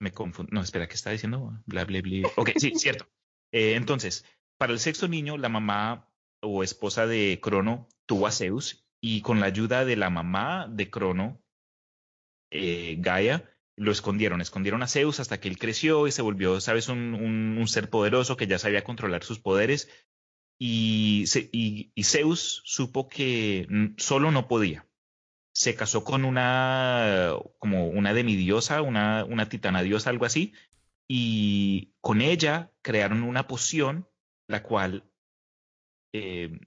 [0.00, 0.50] me confundo.
[0.52, 1.62] No, espera, ¿qué está diciendo?
[1.66, 2.28] Bla, bla, bla.
[2.36, 3.08] Ok, sí, cierto.
[3.52, 4.24] Eh, entonces,
[4.58, 6.10] para el sexto niño, la mamá
[6.42, 10.90] o esposa de Crono tuvo a Zeus y con la ayuda de la mamá de
[10.90, 11.42] Crono,
[12.50, 14.40] eh, Gaia, lo escondieron.
[14.40, 18.36] Escondieron a Zeus hasta que él creció y se volvió, sabes, un, un ser poderoso
[18.36, 19.88] que ya sabía controlar sus poderes
[20.58, 21.24] y,
[22.02, 23.66] Zeus supo que
[23.96, 24.86] solo no podía.
[25.52, 30.52] Se casó con una, como una demidiosa, una, una titana diosa, algo así,
[31.08, 34.08] y con ella crearon una poción,
[34.48, 35.10] la cual
[36.12, 36.58] eh,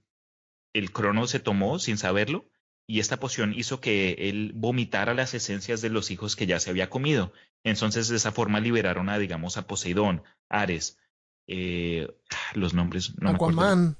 [0.73, 2.49] el crono se tomó sin saberlo,
[2.87, 6.71] y esta poción hizo que él vomitara las esencias de los hijos que ya se
[6.71, 7.31] había comido.
[7.63, 10.97] Entonces, de esa forma liberaron a, digamos, a Poseidón, Ares,
[11.51, 12.07] eh,
[12.53, 13.97] los nombres no Aquaman.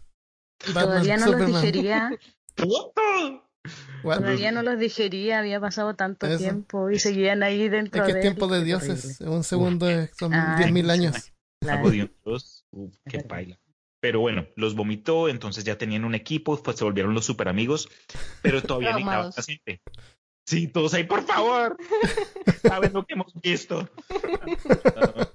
[0.60, 2.12] Todavía no los digería.
[4.04, 8.06] Todavía no los digería, había pasado tanto tiempo y seguían ahí dentro.
[8.06, 11.34] Es que tiempo de dioses, un segundo son 10.000 años.
[13.10, 13.60] qué paila.
[14.00, 17.90] Pero bueno, los vomitó, entonces ya tenían un equipo, pues se volvieron los super amigos,
[18.42, 19.82] pero todavía necesitaban paciente.
[20.46, 21.78] Sí, todos ahí, por favor.
[22.62, 23.90] Saben lo que hemos visto.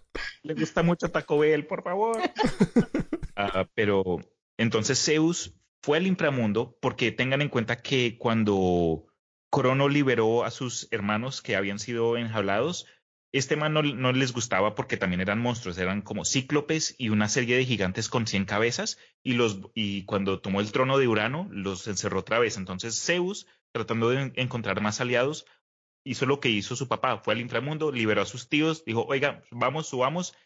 [0.45, 2.19] Le gusta mucho Taco Bell, por favor.
[3.37, 4.21] Ah, pero
[4.57, 9.07] entonces Zeus fue al inframundo porque tengan en cuenta que cuando
[9.51, 12.87] Crono liberó a sus hermanos que habían sido enjaulados.
[13.33, 17.57] Este man no, les gustaba porque también eran monstruos, eran como cíclopes y una serie
[17.57, 18.99] de gigantes con 100 cabezas.
[19.23, 22.57] Y, los, y cuando tomó el trono de Urano, los encerró otra vez.
[22.57, 25.47] Entonces Zeus, tratando de encontrar más aliados,
[26.05, 29.43] hizo lo que hizo su papá, fue al inframundo, liberó a sus tíos, dijo, oiga,
[29.51, 30.37] vamos, subamos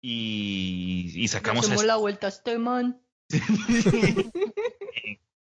[0.00, 1.66] y, y sacamos...
[1.66, 3.00] Hacemos la vuelta a este man.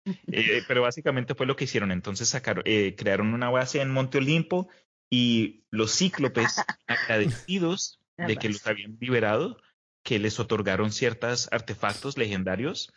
[0.05, 1.92] eh, pero básicamente fue lo que hicieron.
[1.92, 4.68] Entonces sacaron, eh, crearon una base en Monte Olimpo
[5.09, 9.57] y los cíclopes, agradecidos de que los habían liberado,
[10.03, 12.92] que les otorgaron ciertos artefactos legendarios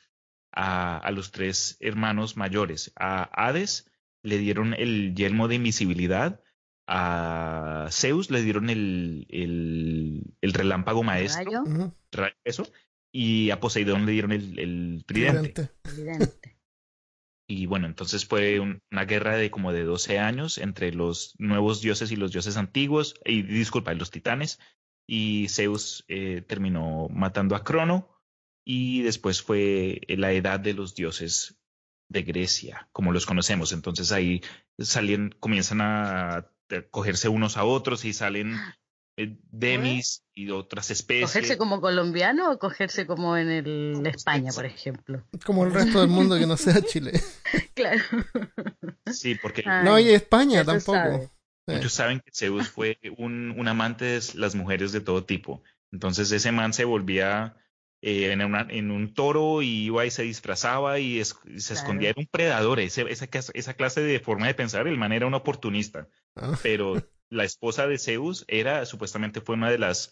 [0.51, 2.91] a, a los tres hermanos mayores.
[2.95, 3.91] A Hades
[4.23, 6.41] le dieron el yelmo de invisibilidad,
[6.88, 11.93] a Zeus le dieron el, el, el relámpago maestro, Ujú.
[12.43, 12.67] eso,
[13.12, 15.69] y a Poseidón le dieron el, el tridente.
[15.82, 16.58] Tridente.
[17.48, 21.80] Y bueno, entonces fue un- una guerra de como de 12 años entre los nuevos
[21.82, 24.60] dioses y los dioses antiguos, y disculpa, los titanes,
[25.08, 28.10] y Zeus eh, terminó matando a Crono,
[28.65, 31.60] y después fue la edad de los dioses
[32.10, 33.74] de Grecia, como los conocemos.
[33.74, 34.41] Entonces ahí
[34.80, 36.52] salen, comienzan a
[36.91, 38.56] cogerse unos a otros y salen
[39.17, 41.30] eh, demis y otras especies.
[41.32, 45.23] ¿Cogerse como colombiano o cogerse como en el España, por ejemplo?
[45.45, 47.12] Como el resto del mundo que no sea Chile.
[47.75, 48.01] Claro.
[49.12, 50.97] Sí, porque Ah, No, y España tampoco.
[50.97, 51.30] sabe.
[51.67, 51.73] Sí.
[51.75, 55.63] Muchos saben que Zeus fue un, un amante de las mujeres de todo tipo.
[55.91, 57.56] Entonces ese man se volvía
[58.01, 61.73] eh, en, una- en un toro y iba y se disfrazaba y, es- y se
[61.73, 61.82] Claro.
[61.86, 62.10] escondía.
[62.12, 62.80] Era un predador.
[62.80, 66.08] Ese- esa, esa clase de forma de pensar, el man era un oportunista.
[66.36, 70.12] Ah, Pero la esposa de Zeus era, supuestamente fue una de las,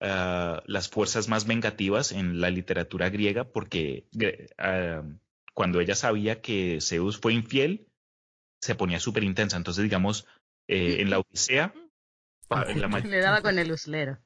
[0.00, 4.06] ah, las fuerzas más vengativas en la literatura griega porque
[4.58, 5.02] ah,
[5.54, 7.86] cuando ella sabía que Zeus fue infiel,
[8.60, 9.56] se ponía súper intensa.
[9.56, 10.26] Entonces, digamos,
[10.68, 11.72] eh, en la Odisea,
[12.48, 14.18] pa- la Le daba con el uslero.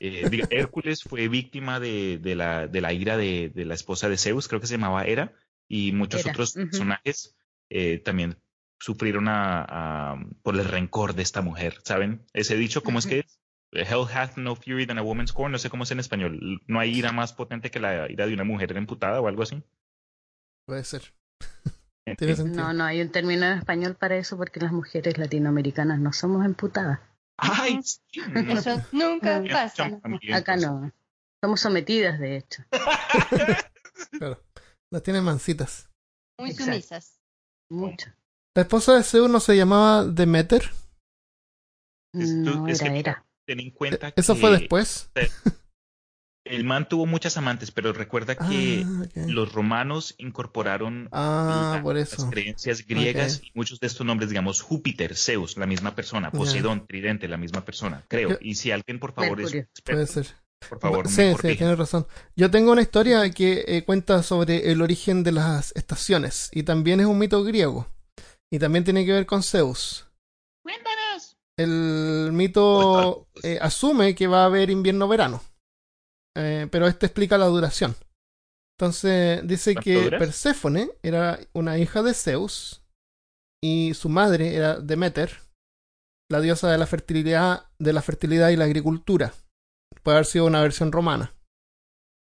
[0.00, 4.08] eh, diga, Hércules fue víctima de, de, la, de la ira de, de la esposa
[4.08, 5.32] de Zeus, creo que se llamaba Hera,
[5.68, 7.36] y muchos Hera, otros personajes
[7.70, 8.36] eh, también
[8.82, 12.26] sufrieron a, a- por el rencor de esta mujer, ¿saben?
[12.32, 13.38] Ese dicho, ¿cómo es que es?
[13.72, 16.60] Hell hath no fury than a woman's scorn, no sé cómo es en español.
[16.66, 19.62] No hay ira más potente que la ira de una mujer emputada o algo así.
[20.66, 21.14] puede ser.
[22.44, 26.44] No, no hay un término en español para eso porque las mujeres latinoamericanas no somos
[26.44, 26.98] emputadas.
[27.38, 27.80] ¡Ay!
[27.82, 29.84] sí, no, Eso nunca No, pasa.
[30.34, 30.62] Acá pues.
[30.66, 30.92] no.
[31.40, 32.62] Somos sometidas, de hecho.
[34.18, 34.42] Claro.
[34.90, 35.88] Las tiene mansitas.
[36.38, 36.72] Muy Exacto.
[36.72, 37.20] sumisas.
[37.70, 38.10] Mucho.
[38.54, 40.70] La esposa de Zeus no se llamaba Demeter.
[42.14, 43.26] No, es que era, era.
[43.46, 45.10] Ten en cuenta Eso que fue después.
[46.44, 51.96] el man tuvo muchas amantes, pero recuerda que Ah, los romanos incorporaron Ah, la- por
[51.96, 56.86] las creencias griegas y muchos de estos nombres, digamos, Júpiter, Zeus, la misma persona, Poseidón,
[56.86, 58.30] Tridente, la misma persona, creo.
[58.30, 59.68] Yo- Y si alguien, por favor, es Mercurio.
[59.84, 60.36] Puede experto, ser.
[60.68, 62.06] por favor, sí, me sí, tienes razón.
[62.36, 67.00] Yo tengo una historia que eh, cuenta sobre el origen de las estaciones y también
[67.00, 67.88] es un mito griego
[68.52, 70.06] y también tiene que ver con Zeus.
[70.62, 71.38] ¡Cuéntanos!
[71.58, 75.42] El mito eh, asume que va a haber invierno-verano,
[76.36, 77.96] eh, pero este explica la duración.
[78.78, 80.18] Entonces dice ¿Cuánto que dura?
[80.18, 82.82] Perséfone era una hija de Zeus
[83.64, 85.40] y su madre era Demeter,
[86.30, 89.32] la diosa de la fertilidad, de la fertilidad y la agricultura.
[90.02, 91.34] Puede haber sido una versión romana.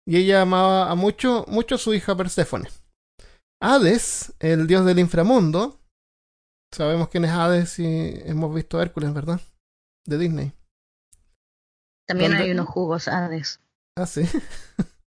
[0.08, 2.70] Y ella amaba a mucho, mucho a su hija Perséfone.
[3.62, 5.80] Hades, el dios del inframundo,
[6.74, 7.86] sabemos quién es Hades y
[8.26, 9.40] hemos visto Hércules, ¿verdad?
[10.06, 10.54] De Disney.
[12.08, 12.46] También ¿Dónde?
[12.46, 13.62] hay unos jugos Hades.
[13.96, 14.24] Ah, sí.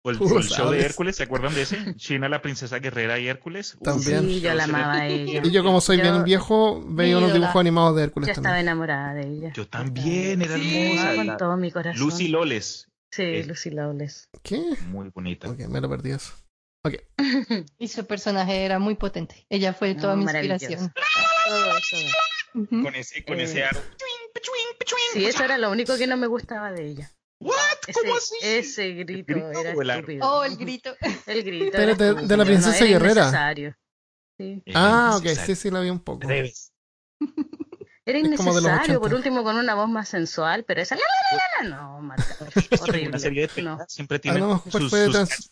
[0.01, 0.79] O el, show de.
[0.81, 1.93] Hércules, ¿se acuerdan de ese?
[1.95, 3.77] China, la princesa guerrera y Hércules.
[3.83, 4.21] También.
[4.21, 5.41] Sí, yo la amaba a ella.
[5.43, 8.47] Y yo como soy Yo- bien viejo, veía unos dibujos animados de Hércules Yo estaba
[8.55, 8.67] también.
[8.67, 9.53] enamorada de ella.
[9.53, 10.93] Yo también, era Sí.
[10.93, 11.15] hermosa.
[11.15, 11.99] con todo mi corazón.
[11.99, 13.43] Lucy Loles, Sí, Eh.
[13.45, 14.29] Lucy Lawless.
[14.41, 14.63] ¿Qué?
[14.87, 15.49] muy bonita.
[15.49, 16.31] Ok, me lo perdí eso.
[17.77, 19.45] Y su personaje era muy potente.
[19.49, 20.93] Ella fue toda No, mi inspiración.
[21.49, 21.97] Todo eso.
[22.55, 22.83] Ujú.
[22.83, 23.43] Con ese, con Eh.
[23.43, 23.81] ese aro.
[25.13, 27.11] Sí, eso era lo único que no me gustaba de ella.
[27.41, 27.55] ¿What?
[27.87, 28.35] Ese, ¿Cómo así?
[28.43, 30.27] ese grito, grito era o estúpido.
[30.29, 30.95] Oh, el grito.
[31.27, 31.71] El grito.
[31.77, 33.53] Pero de- la princesa era guerrera.
[34.37, 34.61] Sí.
[34.73, 36.27] Ah, ok, sí, sí, la vi un poco.
[36.27, 36.71] Debes.
[38.09, 39.15] Era innecesario, por 80.
[39.15, 42.23] último con una voz más sensual, pero esa la la la la la no, Marta,
[42.81, 43.09] horrible.
[43.09, 43.77] Una serie de No.
[43.87, 45.49] siempre A tienen lo mejor sus, sus trans-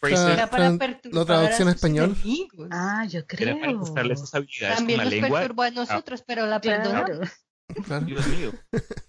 [1.04, 2.16] la traducción español.
[2.24, 2.68] enemigos.
[2.72, 3.80] Ah, yo Era para creo.
[3.80, 5.40] gustarles sus habilidades También con la lengua.
[5.40, 7.10] perturbó a nosotros, pero la perdonamos.
[7.10, 7.84] Claro.
[7.86, 8.06] Claro.
[8.06, 8.52] Dios mío.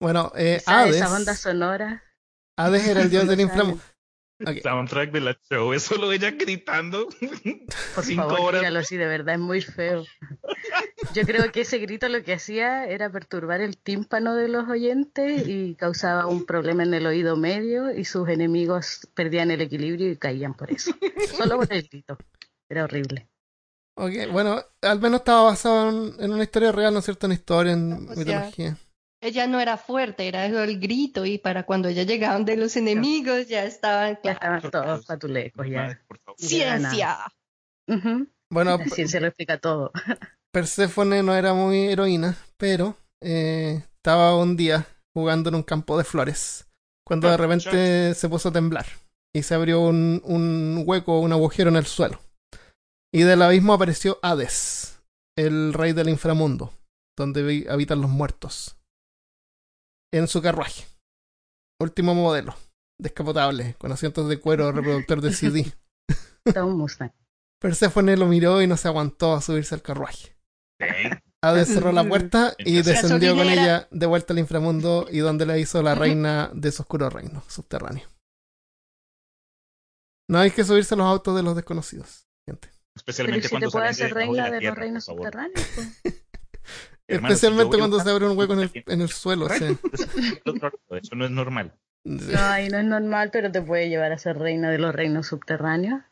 [0.00, 2.02] Bueno, eh, Esa, Hades, esa banda sonora.
[2.58, 3.48] Hades era el dios del.
[4.60, 7.06] Soundtrack de la show es solo ella gritando.
[7.94, 8.60] Por Cinco favor, horas.
[8.62, 10.04] dígalo así, de verdad es muy feo.
[11.14, 15.46] Yo creo que ese grito lo que hacía era perturbar el tímpano de los oyentes
[15.46, 20.16] y causaba un problema en el oído medio y sus enemigos perdían el equilibrio y
[20.16, 20.92] caían por eso.
[21.36, 22.16] Solo por el grito.
[22.68, 23.28] Era horrible.
[23.94, 27.26] Ok, bueno, al menos estaba basado en, en una historia real, ¿no es cierto?
[27.26, 28.76] Una historia en O sea, mitología.
[29.20, 33.46] Ella no era fuerte, era el grito y para cuando ya llegaban de los enemigos
[33.48, 34.18] ya estaban...
[34.24, 36.00] Ya estaban todos patulecos ya.
[36.38, 37.18] ¡Ciencia!
[37.86, 38.26] Ujú.
[38.50, 39.92] Bueno, La ciencia lo explica todo.
[40.52, 46.04] Perséfone no era muy heroína, pero eh, estaba un día jugando en un campo de
[46.04, 46.66] flores,
[47.06, 48.86] cuando de Ah, repente se puso a temblar
[49.34, 52.20] y se abrió un, un hueco, un agujero en el suelo.
[53.14, 55.02] Y del abismo apareció Hades,
[55.36, 56.72] el rey del inframundo,
[57.16, 58.76] donde habitan los muertos,
[60.12, 60.84] en su carruaje.
[61.80, 62.54] Último modelo,
[62.98, 65.72] descapotable, con asientos de cuero reproductor de CD.
[67.60, 70.36] Perséfone lo miró y no se aguantó a subirse al carruaje.
[71.44, 75.58] Hades cerró la puerta y descendió con ella de vuelta al inframundo y donde la
[75.58, 78.08] hizo la reina de su oscuro reino subterráneo.
[80.28, 82.68] No hay que subirse a los autos de los desconocidos, gente.
[82.68, 85.04] Pero Especialmente te cuando puede salen hacer de debajo reina la de tierra, los reinos
[85.06, 85.32] por favor.
[85.32, 85.68] subterráneos.
[85.74, 86.02] pues.
[87.08, 89.48] Hermano, Especialmente cuando se abre un hueco en el, campo, en el suelo.
[89.48, 89.64] sí.
[90.90, 91.74] Eso no es normal.
[92.04, 95.26] No, ahí no es normal, pero te puede llevar a ser reina de los reinos
[95.26, 96.02] subterráneos.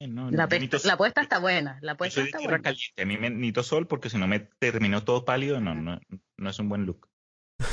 [0.00, 1.78] No, La, necesito- apuesta está buena.
[1.82, 2.62] La yo apuesta soy de está tierra buena.
[2.62, 3.02] caliente.
[3.02, 5.60] A mí me necesito sol porque si no me terminó todo pálido.
[5.60, 6.00] No, no,
[6.38, 7.08] no es un buen look.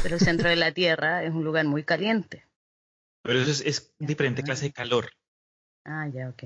[0.02, 2.48] Pero el centro de la Tierra es un lugar muy caliente.
[3.24, 4.46] Pero eso es, es diferente Ah.
[4.46, 5.12] clase de calor.
[5.86, 6.44] Ah, ya, ok.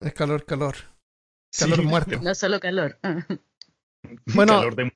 [0.00, 0.76] Es calor, calor.
[1.58, 2.20] Calor Sí, muerto.
[2.22, 2.98] No solo calor.
[4.34, 4.92] Bueno, calor de-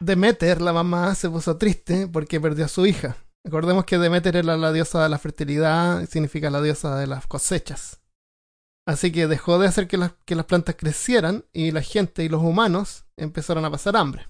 [0.00, 3.16] Demeter, la mamá, se puso triste porque perdió a su hija.
[3.42, 8.00] Recordemos que Demeter era la diosa de la fertilidad, significa la diosa de las cosechas.
[8.88, 12.30] Así que dejó de hacer que las, que las plantas crecieran y la gente y
[12.30, 14.28] los humanos empezaron a pasar hambre.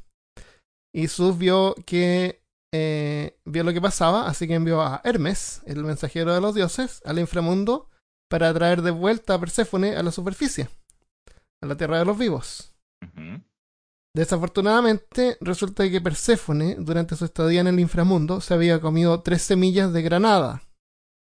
[0.93, 2.43] Y Sus vio que
[2.75, 7.01] eh, vio lo que pasaba, así que envió a Hermes, el mensajero de los dioses,
[7.05, 7.89] al inframundo
[8.29, 10.69] para traer de vuelta a Perséfone a la superficie,
[11.63, 12.75] a la tierra de los vivos.
[14.13, 19.93] Desafortunadamente, resulta que Perséfone, durante su estadía en el inframundo, se había comido tres semillas
[19.93, 20.63] de granada.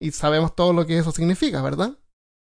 [0.01, 1.97] Y sabemos todo lo que eso significa, ¿verdad?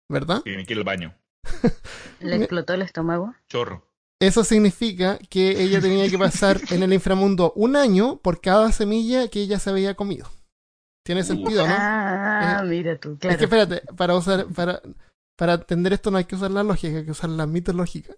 [0.09, 0.41] ¿Verdad?
[0.41, 1.15] Tiene que ir al baño.
[2.19, 3.33] ¿Le explotó el estómago?
[3.47, 3.85] Chorro.
[4.19, 9.27] Eso significa que ella tenía que pasar en el inframundo un año por cada semilla
[9.27, 10.29] que ella se había comido.
[11.05, 11.73] ¿Tiene sentido, no?
[11.77, 13.37] Ah, mira tú, Es claro.
[13.37, 14.81] que espérate, para usar, para,
[15.37, 18.13] para entender esto no hay que usar la lógica, hay que usar la mitológica.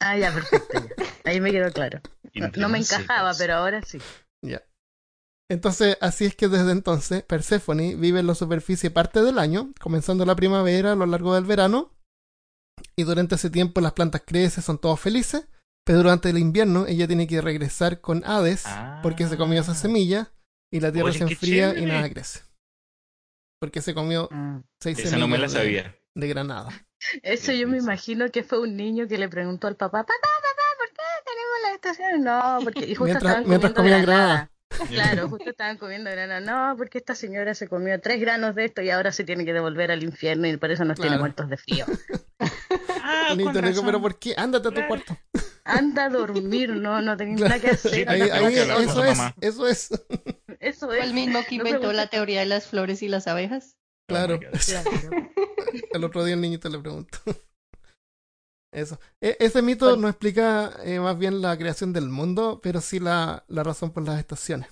[0.00, 0.78] Ah, ya, perfecto.
[0.96, 1.04] ya.
[1.24, 2.00] Ahí me quedó claro.
[2.34, 3.98] No, no me encajaba, pero ahora sí.
[4.42, 4.62] Ya.
[5.52, 10.24] Entonces, así es que desde entonces, Perséfone vive en la superficie parte del año, comenzando
[10.24, 11.92] la primavera a lo largo del verano,
[12.96, 15.46] y durante ese tiempo las plantas crecen, son todos felices,
[15.84, 18.64] pero durante el invierno ella tiene que regresar con Hades
[19.02, 19.74] porque se comió esa Ah.
[19.76, 20.32] semilla
[20.72, 22.40] y la tierra Oye, se enfría y nada crece.
[23.60, 24.60] Porque se comió Mm.
[24.80, 25.98] seis Esa no me la semillas de, sabía.
[26.14, 26.86] de granada.
[27.22, 30.62] Eso yo me imagino que fue un niño que le preguntó al papá, papá, papá,
[30.78, 32.24] ¿por qué tenemos la estación?
[32.24, 33.04] No, porque y justo
[33.44, 34.02] Mientras, comían granada.
[34.02, 34.50] granada.
[34.88, 36.40] Claro, justo estaban comiendo granada.
[36.40, 39.52] No, porque esta señora se comió tres granos de esto y ahora se tiene que
[39.52, 41.86] devolver al infierno y por eso nos tiene muertos de frío.
[43.04, 43.84] Ah, digo, razón.
[43.84, 44.32] pero ¿por qué?
[44.36, 44.88] Ándate a tu Claro.
[44.88, 45.18] cuarto.
[45.64, 47.50] Anda a dormir, no, no tenés Claro.
[47.56, 48.08] nada que hacer.
[48.08, 49.90] Ahí, ahí, eso es, eso es.
[50.60, 51.04] Eso es.
[51.04, 53.76] el mismo que inventó la teoría de las flores y las abejas.
[53.76, 54.38] Oh Claro.
[54.38, 54.58] God.
[54.64, 54.90] Claro.
[55.92, 57.18] El otro día el niñito le preguntó.
[58.72, 58.98] Eso.
[59.20, 60.02] E- ese mito Bueno.
[60.02, 64.04] no explica eh, más bien la creación del mundo, pero sí la, la razón por
[64.06, 64.68] las estaciones.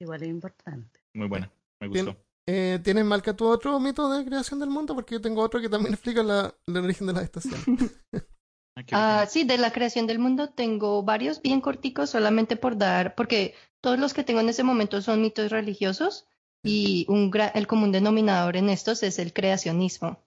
[0.00, 1.00] Igual es importante.
[1.14, 1.50] Muy buena.
[1.80, 2.16] Me gustó.
[2.46, 4.94] Eh, ¿Tienes, Malca, tu otro mito de creación del mundo?
[4.94, 7.64] Porque yo tengo otro que también explica la, el origen de las estaciones.
[8.76, 13.14] Ah, Ah, sí, de la creación del mundo tengo varios bien corticos solamente por dar,
[13.14, 16.26] porque todos los que tengo en ese momento son mitos religiosos
[16.64, 20.18] y un el común denominador en estos es el creacionismo.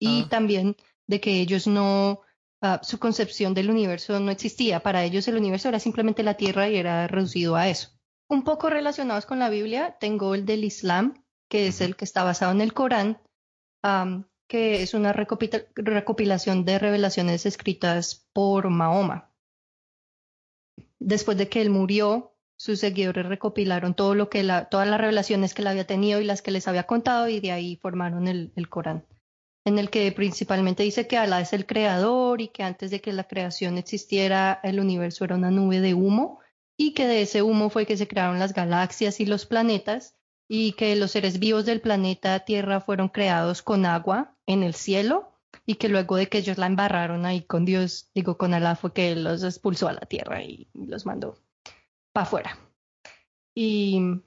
[0.00, 0.28] Y Ah.
[0.30, 0.76] también
[1.12, 2.22] de que ellos no,
[2.62, 4.80] ah, su concepción del universo no existía.
[4.80, 7.90] Para ellos el universo era simplemente la Tierra y era reducido a eso.
[8.28, 12.24] Un poco relacionados con la Biblia, tengo el del Islam, que es el que está
[12.24, 13.20] basado en el Corán,
[14.48, 19.30] que es una recopilación de revelaciones escritas por Mahoma.
[20.98, 25.52] Después de que él murió, sus seguidores recopilaron todo lo que la- todas las revelaciones
[25.52, 28.52] que él había tenido y las que les había contado, y de ahí formaron el,
[28.56, 29.04] el Corán,
[29.64, 33.12] en el que principalmente dice que Alá es el creador y que antes de que
[33.12, 36.40] la creación existiera, el universo era una nube de humo,
[36.76, 40.16] y que de ese humo fue que se crearon las galaxias y los planetas,
[40.48, 45.32] y que los seres vivos del planeta Tierra fueron creados con agua en el cielo
[45.66, 48.92] y que luego de que ellos la embarraron ahí con Dios, digo con Alá, fue
[48.92, 51.38] que los expulsó a la tierra y los mandó
[52.12, 52.58] para afuera.
[53.54, 54.22] Y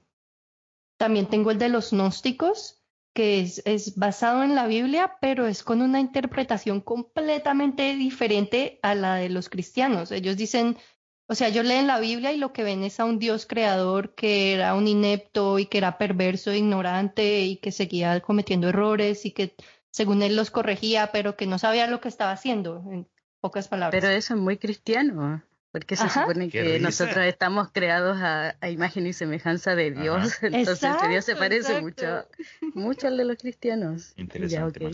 [0.98, 2.82] también tengo el de los gnósticos,
[3.16, 8.94] que es, es, basado en la Biblia, pero es con una interpretación completamente diferente a
[8.94, 10.12] la de los cristianos.
[10.12, 10.76] Ellos dicen,
[11.26, 14.14] o sea, ellos leen la Biblia y lo que ven es a un Dios creador
[14.14, 19.24] que era un inepto y que era perverso, e ignorante y que seguía cometiendo errores
[19.24, 19.56] y que
[19.90, 23.08] según él los corregía, pero que no sabía lo que estaba haciendo, en
[23.40, 23.98] pocas palabras.
[23.98, 25.42] Pero eso es muy cristiano.
[25.76, 30.38] Porque se supone que nosotros estamos creados a, imagen y semejanza de Dios.
[30.42, 32.26] Entonces Dios se parece mucho,
[32.72, 34.14] mucho al de los cristianos.
[34.16, 34.86] Interesante.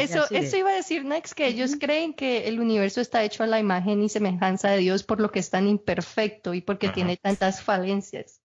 [0.00, 3.48] eso, eso iba a decir Next, que ellos creen que el universo está hecho a
[3.48, 7.16] la imagen y semejanza de Dios por lo que es tan imperfecto y porque tiene
[7.16, 8.40] tantas falencias.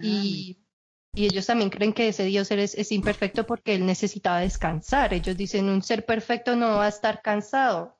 [0.00, 0.64] Ah, y,
[1.12, 5.12] y, ellos también creen que ese Dios es, es imperfecto porque él necesitaba descansar.
[5.12, 7.98] Ellos dicen, un ser perfecto no va a estar cansado.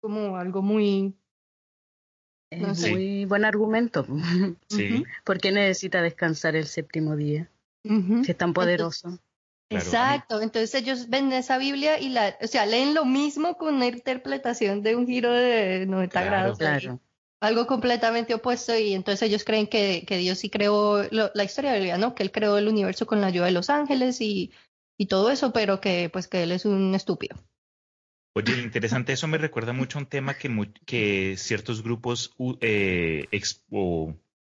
[0.00, 1.19] Como algo muy
[2.50, 4.06] es muy buen argumento.
[4.68, 5.04] Sí.
[5.24, 7.48] ¿Por qué necesita descansar el séptimo día?
[7.82, 9.18] Si es tan poderoso.
[9.70, 10.40] exacto.
[10.40, 14.82] Entonces ellos ven esa Biblia y la, o sea, leen lo mismo con una interpretación
[14.82, 16.58] de un giro de 90 grados.
[16.58, 17.00] Claro.
[17.42, 21.78] Algo completamente opuesto y entonces ellos creen que, que Dios sí creó la historia de
[21.78, 22.14] la Biblia, ¿no?
[22.14, 24.52] Que él creó el universo con la ayuda de los ángeles y,
[24.98, 27.36] y todo eso, pero que pues que él es un estúpido.
[28.32, 30.48] Oye, interesante, eso me recuerda mucho a un tema que,
[30.86, 33.26] que ciertos grupos eh,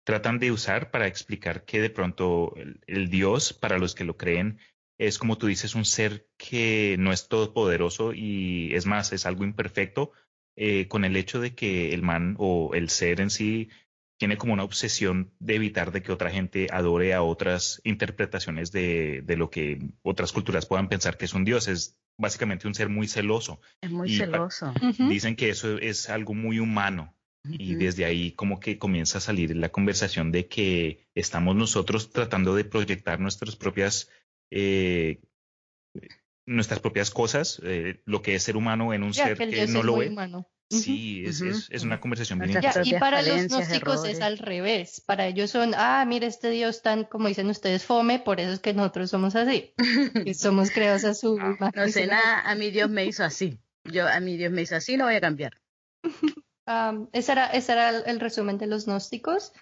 [0.04, 2.56] tratan de usar para explicar que de pronto
[2.88, 4.58] el, Dios, para los que lo creen,
[4.98, 9.44] es como tú dices, un ser que no es todopoderoso y es más, es algo
[9.44, 10.12] imperfecto,
[10.56, 13.70] eh, con el hecho de que el man o el ser en sí
[14.18, 19.22] tiene como una obsesión de evitar de que otra gente adore a otras interpretaciones de,
[19.22, 21.68] de lo que otras culturas puedan pensar que es un Dios.
[21.68, 23.60] Es básicamente un ser muy celoso.
[23.82, 24.74] Es muy celoso.
[25.10, 27.14] Dicen que eso es algo muy humano.
[27.48, 32.56] Y desde ahí como que comienza a salir la conversación de que estamos nosotros tratando
[32.56, 34.10] de proyectar nuestras propias
[34.50, 35.22] eh,
[36.48, 40.02] nuestras propias cosas, eh, lo que es ser humano en un ser que, no lo
[40.02, 40.12] es.
[40.76, 45.02] Sí, es, es, una conversación bien Y para los gnósticos es al revés.
[45.02, 48.60] Para ellos son, ah, mira, este Dios tan, como dicen ustedes, fome, por eso es
[48.60, 49.74] que nosotros somos así.
[50.26, 53.60] y somos creados a su ah, No sé nada, a mi Dios me hizo así.
[53.84, 55.62] Yo, a mi Dios me hizo así, no voy a cambiar.
[57.14, 59.54] ese era, ese era el, resumen de los gnósticos.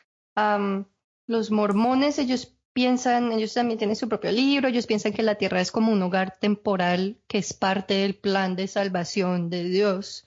[1.27, 5.61] los mormones, ellos piensan, ellos también tienen su propio libro, ellos piensan que la tierra
[5.61, 10.25] es como un hogar temporal que es parte del plan de salvación de Dios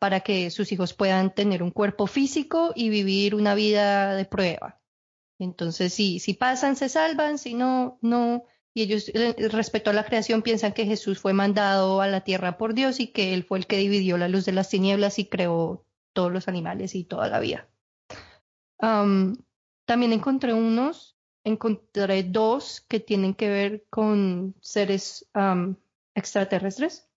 [0.00, 4.80] para que sus hijos puedan tener un cuerpo físico y vivir una vida de prueba.
[5.38, 8.44] Entonces, si, si pasan, se salvan, si no, no.
[8.74, 12.58] Y ellos, eh, respecto a la creación, piensan que Jesús fue mandado a la tierra
[12.58, 15.26] por Dios y que Él fue el que dividió la luz de las tinieblas y
[15.26, 17.68] creó todos los animales y toda la vida.
[18.78, 25.30] también encontré unos, encontré dos que tienen que ver con seres
[26.14, 27.11] extraterrestres.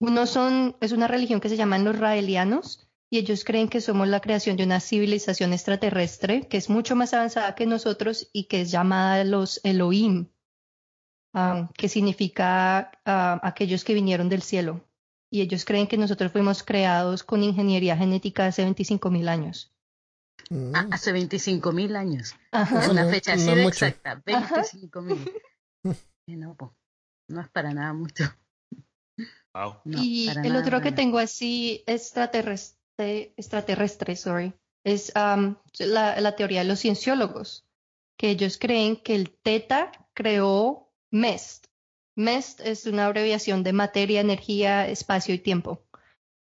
[0.00, 4.08] Uno son, es una religión que se llaman los raelianos y ellos creen que somos
[4.08, 8.62] la creación de una civilización extraterrestre que es mucho más avanzada que nosotros y que
[8.62, 10.28] es llamada los Elohim,
[11.34, 14.88] ah, que significa aquellos que vinieron del cielo.
[15.32, 19.70] Y ellos creen que nosotros fuimos creados con ingeniería genética hace 25 mil años.
[20.72, 22.34] Ah, hace 25 mil años.
[22.90, 25.32] Una fecha así exacta, 25 mil.
[26.26, 26.56] no,
[27.28, 28.24] no es para nada mucho
[29.84, 34.52] y el otro que tengo así extraterrestre, extraterrestre sorry,
[34.84, 37.66] es la, teoría de los cienciólogos,
[38.16, 41.66] que ellos creen que el teta creó MEST.
[42.16, 45.84] MEST es una abreviación de materia, energía, espacio y tiempo.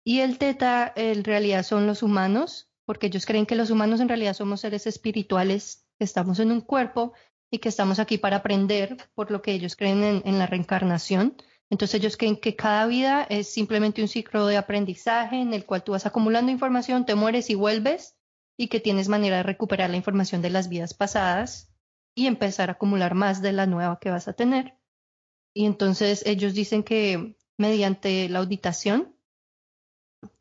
[0.04, 4.08] Y el teta en realidad son los humanos, porque ellos creen que los humanos en
[4.08, 7.14] realidad somos seres espirituales, que estamos en un cuerpo
[7.52, 11.36] y que estamos aquí para aprender, por lo que ellos creen en la reencarnación.
[11.70, 15.84] Entonces ellos creen que cada vida es simplemente un ciclo de aprendizaje en el cual
[15.84, 18.16] tú vas acumulando información, te mueres y vuelves
[18.58, 21.74] y que tienes manera de recuperar la información de las vidas pasadas
[22.16, 24.78] y empezar a acumular más de la nueva que vas a tener.
[25.54, 29.16] Y entonces ellos dicen que mediante la auditación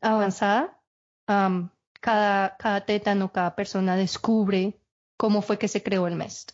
[0.01, 0.81] avanzada,
[1.25, 4.79] cada, cada tétano, cada persona descubre
[5.17, 6.51] cómo fue que se creó el MEST.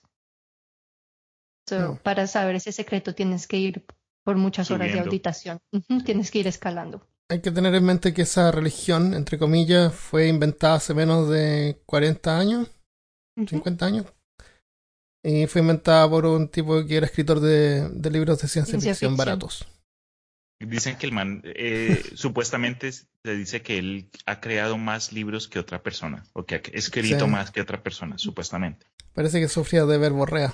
[2.04, 3.86] Para saber ese secreto tienes que ir
[4.24, 5.60] por muchas horas de auditación.
[6.06, 7.06] Tienes que ir escalando.
[7.30, 11.82] Hay que tener en mente que esa religión, entre comillas, fue inventada hace menos de
[11.86, 12.70] 40 años,
[13.48, 14.06] 50 años.
[15.26, 19.66] Y fue inventada por un tipo que era escritor de, libros de ciencia, ficción, baratos.
[20.60, 25.60] Dicen que el man, eh, supuestamente se dice que él ha creado más libros que
[25.60, 27.32] otra persona, o que ha escrito Sí.
[27.32, 28.86] más que otra persona, supuestamente.
[29.14, 30.54] Parece que sufría de verborrea.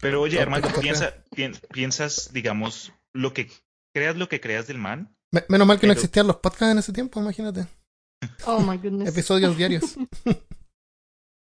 [0.00, 3.50] Pero oye, Armando, piensa, pien- piensas, digamos, lo que
[3.94, 5.16] creas lo que creas del man.
[5.32, 7.66] Me- menos mal que no existían los podcasts en ese tiempo, imagínate.
[8.46, 9.08] Oh my goodness.
[9.08, 9.96] Episodios diarios.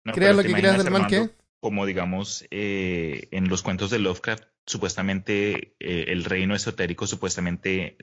[0.06, 1.30] No, Creas lo que creas del Armando, que.
[1.62, 7.98] Como digamos, eh, en los cuentos de Lovecraft, supuestamente eh, el reino esotérico supuestamente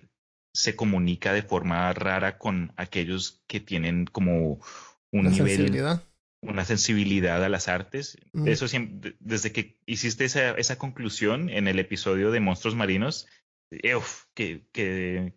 [0.54, 4.60] se comunica de forma rara con aquellos que tienen como
[5.10, 6.02] un La nivel sensibilidad.
[6.42, 8.18] una sensibilidad a las artes.
[8.34, 8.46] Mm.
[8.48, 13.26] Eso siempre, de- desde que hiciste esa, esa conclusión en el episodio de Monstruos Marinos,
[13.70, 15.32] eh, uf, que, que,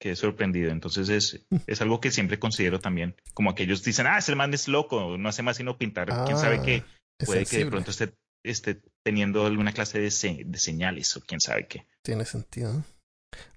[0.00, 0.70] que he sorprendido.
[0.70, 3.14] Entonces es, es algo que siempre considero también.
[3.34, 6.08] Como aquellos dicen, ah, ese man es loco, no hace más sino pintar.
[6.24, 6.76] quién sabe Ah, qué,
[7.18, 7.70] Es puede que de sensible.
[7.70, 8.14] pronto esté,
[8.44, 11.86] esté teniendo alguna clase de, se- de señales o quién sabe qué.
[12.02, 12.84] Tiene sentido.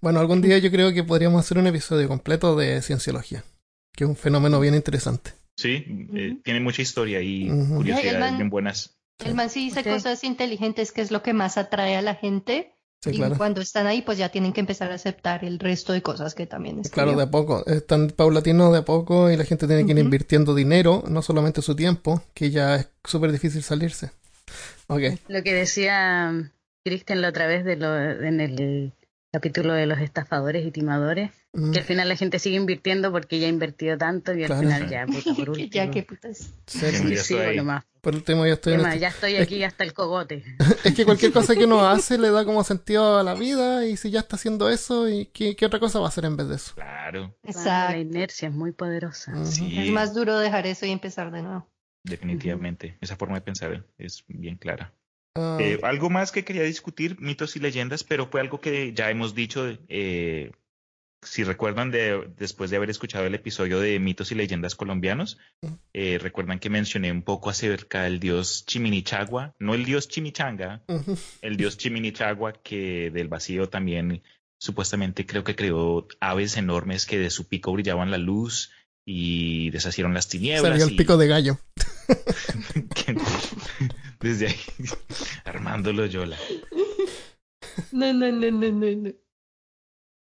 [0.01, 3.43] Bueno, algún día yo creo que podríamos hacer un episodio completo de cienciología,
[3.95, 5.31] que es un fenómeno bien interesante.
[5.57, 6.41] Sí, eh, Ujú.
[6.41, 8.97] tiene mucha historia y y el curiosidades man- bien buenas.
[9.23, 9.89] El man sí dice Sí.
[9.89, 12.73] cosas inteligentes, que es lo que más atrae a la gente.
[13.01, 13.37] Sí, y claro.
[13.37, 16.45] cuando están ahí, pues ya tienen que empezar a aceptar el resto de cosas que
[16.45, 17.65] también Claro, de a poco.
[17.65, 21.21] Es tan paulatino de a poco y la gente tiene que ir invirtiendo dinero, no
[21.21, 24.11] solamente su tiempo, que ya es súper difícil salirse.
[24.87, 25.01] Ok.
[25.29, 26.51] Lo que decía
[26.83, 28.93] Christian la otra vez de lo, en el
[29.31, 33.39] capítulo de los estafadores y timadores, Mm, que al final la gente sigue invirtiendo porque
[33.39, 34.61] ya ha invertido tanto y al Claro.
[34.61, 35.67] final ya, puta, por último.
[35.71, 36.53] ya, qué putas.
[36.67, 37.07] sí, Ya sí.
[37.07, 37.57] Sí, estoy ahí.
[37.57, 37.83] nomás.
[38.01, 40.43] Por último, estoy en este- ya estoy es aquí hasta el cogote.
[40.85, 43.97] Es que cualquier cosa que uno hace le da como sentido a la vida y
[43.97, 46.47] si ya está haciendo eso, ¿y qué, qué otra cosa va a hacer en vez
[46.47, 46.73] de eso?
[46.75, 47.97] Claro, La Exacto.
[47.97, 49.33] inercia es muy poderosa.
[49.41, 49.59] Es
[49.91, 51.67] más duro dejar eso y empezar de nuevo.
[52.03, 52.97] Definitivamente.
[53.01, 54.93] Esa forma de pensar es bien clara.
[55.35, 59.09] Ah, Eh, algo más que quería discutir, mitos y leyendas, pero fue algo que ya
[59.09, 59.77] hemos dicho.
[59.87, 60.51] eh,
[61.21, 65.37] si recuerdan, de, después de haber escuchado el episodio de mitos y leyendas colombianos,
[65.93, 70.81] eh, recuerdan que mencioné un poco acerca del dios Chiminichagua, no el dios Chimichanga,
[71.41, 74.23] el dios Chiminichagua, que del vacío también
[74.59, 78.71] supuestamente creo que creó aves enormes que de su pico brillaban la luz
[79.05, 80.61] y deshacieron las tinieblas.
[80.71, 81.59] Salió el y- pico de gallo.
[84.19, 84.59] desde ahí,
[85.45, 86.37] Armando Loyola.
[87.91, 89.11] No, no, no, no, no, no.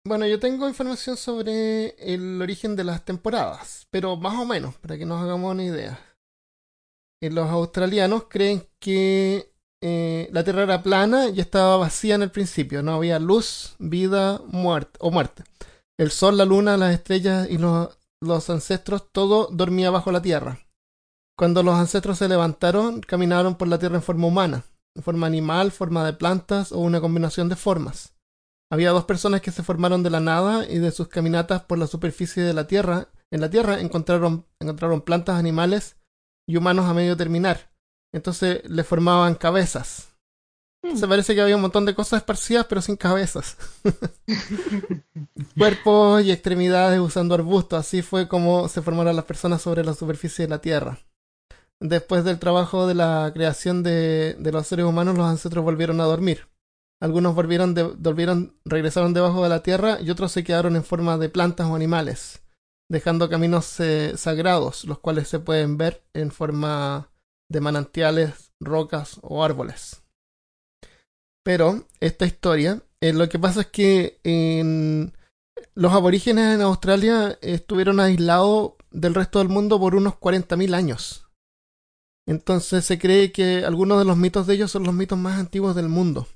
[0.04, 4.98] Bueno, yo tengo información sobre el origen de las temporadas, pero más o menos, para
[4.98, 5.98] que nos hagamos una idea.
[7.22, 12.32] Eh, los australianos creen que eh, la Tierra era plana y estaba vacía en el
[12.32, 15.44] principio, no había luz, vida, muerte o muerte.
[15.98, 20.58] El sol, la luna, las estrellas y los, los ancestros, todo dormía bajo la Tierra.
[21.42, 24.62] Cuando los ancestros se levantaron, caminaron por la Tierra en forma humana,
[24.94, 28.14] en forma animal, forma de plantas o una combinación de formas.
[28.70, 31.88] Había dos personas que se formaron de la nada y de sus caminatas por la
[31.88, 33.08] superficie de la Tierra.
[33.32, 35.96] En la Tierra encontraron, encontraron plantas, animales
[36.46, 37.72] y humanos a medio terminar.
[38.12, 40.10] Entonces le formaban cabezas.
[40.94, 43.56] Se parece que había un montón de cosas esparcidas pero sin cabezas.
[45.58, 47.80] Cuerpos y extremidades usando arbustos.
[47.80, 51.00] Así fue como se formaron las personas sobre la superficie de la Tierra.
[51.84, 56.46] Después del trabajo de la creación de, los seres humanos, los ancestros volvieron a dormir.
[57.00, 61.66] Algunos volvieron, regresaron debajo de la tierra y otros se quedaron en forma de plantas
[61.66, 62.40] o animales,
[62.88, 67.10] dejando caminos eh, sagrados, los cuales se pueden ver en forma
[67.50, 70.04] de manantiales, rocas o árboles.
[71.44, 75.16] Pero esta historia, eh, lo que pasa es que en-
[75.74, 81.26] los aborígenes en Australia estuvieron aislados del resto del mundo por unos 40.000 años.
[82.26, 85.74] Entonces se cree que algunos de los mitos de ellos son los mitos más antiguos
[85.74, 86.26] del mundo.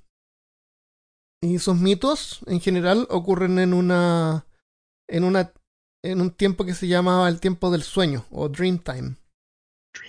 [1.43, 4.47] Y sus mitos, en general, ocurren en una.
[5.09, 5.53] en una.
[6.05, 9.17] en un tiempo que se llamaba el tiempo del sueño, o Dream Time.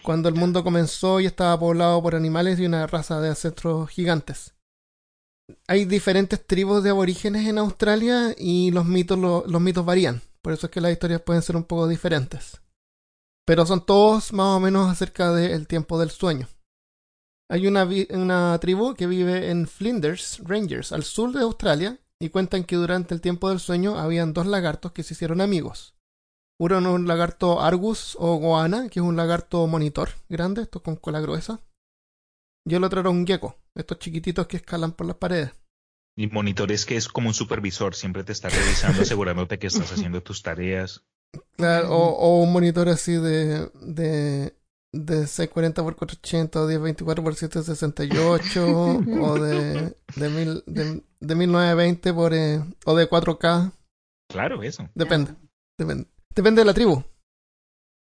[0.03, 4.53] Cuando el mundo comenzó y estaba poblado por animales y una raza de ancestros gigantes.
[5.67, 10.21] Hay diferentes tribus de aborígenes en Australia y los mitos, lo- los mitos varían.
[10.41, 12.59] Por eso es que las historias pueden ser un poco diferentes.
[13.47, 16.49] Pero son todos más o menos acerca del tiempo del sueño.
[17.49, 22.75] Hay una, tribu que vive en Flinders Rangers, al sur de Australia, y cuentan que
[22.75, 25.95] durante el tiempo del sueño habían dos lagartos que se hicieron amigos.
[26.59, 30.97] Uno era un lagarto Argus o Goana, que es un lagarto monitor grande, estos con
[30.97, 31.61] cola gruesa.
[32.65, 35.51] Y el otro era un gecko, estos chiquititos que escalan por las paredes.
[36.17, 40.21] Y monitores que es como un supervisor, siempre te está revisando, asegurándote que estás haciendo
[40.21, 41.05] tus tareas.
[41.57, 44.55] Claro, o, o un monitor así de, de,
[44.93, 48.65] de 640 por 480 o 1024 por 768
[49.21, 53.71] o de, de, mil, de, de 1920 por, eh, o de 4K.
[54.29, 54.87] Claro, eso.
[54.93, 55.33] Depende,
[55.79, 56.07] depende.
[56.35, 57.03] Depende de la tribu.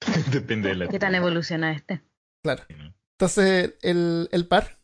[0.31, 2.03] Depende de la ¿Qué tan evoluciona este?
[2.43, 2.63] Claro.
[3.19, 4.81] Entonces el, el par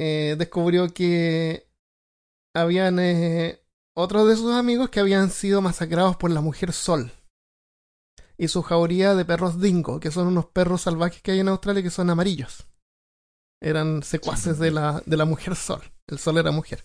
[0.00, 1.68] eh, descubrió que
[2.54, 3.60] habían eh,
[3.94, 7.10] otros de sus amigos que habían sido masacrados por la mujer sol
[8.38, 11.82] y su jauría de perros dingo, que son unos perros salvajes que hay en Australia
[11.82, 12.66] que son amarillos.
[13.60, 15.82] Eran secuaces de la, de la mujer sol.
[16.06, 16.84] El sol era mujer.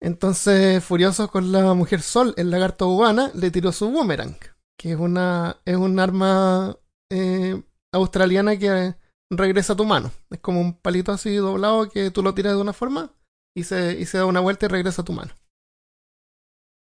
[0.00, 4.36] Entonces, furioso con la mujer sol, el lagarto cubana le tiró su boomerang,
[4.76, 6.76] que es una es un arma
[7.10, 7.62] eh,
[7.92, 8.96] australiana que
[9.30, 10.10] regresa a tu mano.
[10.30, 13.14] Es como un palito así doblado que tú lo tiras de una forma
[13.56, 15.32] y se, y se da una vuelta y regresa a tu mano.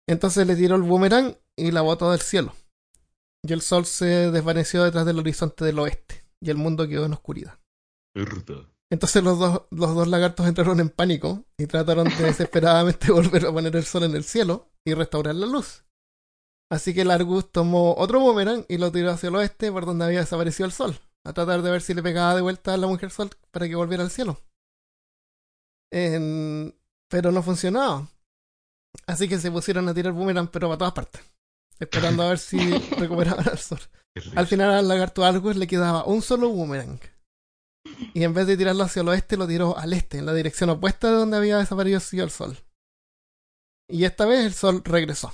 [0.08, 2.54] Entonces le tiró el boomerang y la botó del cielo.
[3.46, 6.24] Y el sol se desvaneció detrás del horizonte del oeste.
[6.40, 7.58] Y el mundo quedó en oscuridad.
[8.90, 13.52] Entonces los dos, los dos lagartos entraron en pánico y trataron de desesperadamente volver a
[13.52, 15.84] poner el sol en el cielo y restaurar la luz.
[16.70, 20.20] Así que Largus tomó otro boomerang y lo tiró hacia el oeste por donde había
[20.20, 23.10] desaparecido el sol, a tratar de ver si le pegaba de vuelta a la mujer
[23.10, 24.40] sol para que volviera al cielo.
[25.92, 26.74] En-
[27.08, 28.08] Pero no funcionaba.
[29.06, 31.20] Así que se pusieron a tirar boomerang pero para todas partes,
[31.80, 32.58] esperando a ver si
[32.98, 33.80] recuperaban el sol.
[34.34, 37.00] Al final al lagarto Argus le quedaba un solo boomerang.
[38.14, 40.70] Y en vez de tirarlo hacia el oeste, lo tiró al este, en la dirección
[40.70, 42.56] opuesta de donde había desaparecido el sol.
[43.88, 45.32] Y esta vez el sol regresó.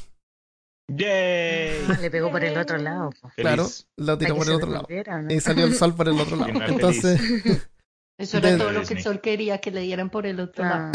[0.89, 1.87] ¡Yay!
[2.01, 3.11] Le pegó por el otro lado.
[3.37, 3.67] Claro,
[3.97, 4.87] lo tiró por el otro lado.
[5.31, 6.53] Y salió el sol por el otro lado.
[6.53, 7.21] Final Entonces,
[8.23, 8.99] Eso era De- todo lo que Disney.
[8.99, 10.93] el sol quería que le dieran por el otro lado.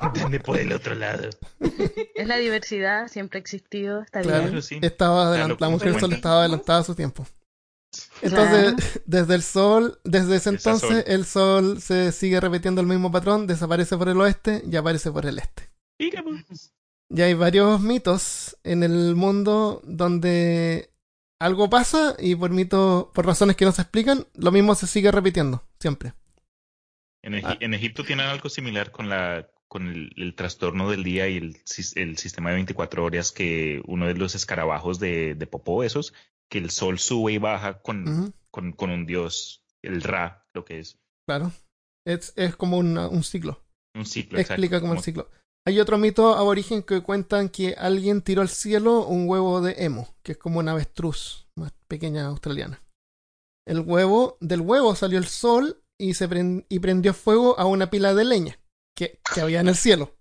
[0.00, 1.28] Ah, Dame por el otro lado.
[2.14, 4.48] es la diversidad, siempre ha existido, está Claro.
[4.50, 4.62] bien.
[4.62, 4.78] sí.
[4.82, 7.26] estaba adelant- la mujer sol estaba adelantada a su tiempo.
[8.22, 11.04] Entonces, desde el sol, desde ese entonces, sol.
[11.06, 15.26] el sol se sigue repitiendo el mismo patrón, desaparece por el oeste y aparece por
[15.26, 15.68] el este.
[17.10, 20.91] Ya hay varios mitos en el mundo donde
[21.44, 25.10] algo pasa y por mitos, por razones que no se explican, lo mismo se sigue
[25.10, 26.12] repitiendo, siempre.
[27.22, 27.56] En, Egi- Ah.
[27.60, 31.56] en Egipto tienen algo similar con la con el, el trastorno del día y el,
[31.94, 36.12] el sistema de 24 horas que uno de los escarabajos de, de Popó, esos,
[36.50, 40.66] que el sol sube y baja con, Ujú, con, con un dios, el Ra, lo
[40.66, 40.98] que es.
[41.26, 41.52] claro.
[42.04, 43.64] Es, es como una- un ciclo.
[43.94, 44.38] Un ciclo.
[44.38, 45.30] Explica exacto, como el ciclo.
[45.66, 50.08] Hay otro mito aborigen que cuentan que alguien tiró al cielo un huevo de emo,
[50.22, 52.82] que es como una avestruz más pequeña australiana.
[53.66, 57.90] El huevo, del huevo salió el sol y se pren- y prendió fuego a una
[57.90, 58.58] pila de leña
[58.96, 60.16] que, que había en el cielo.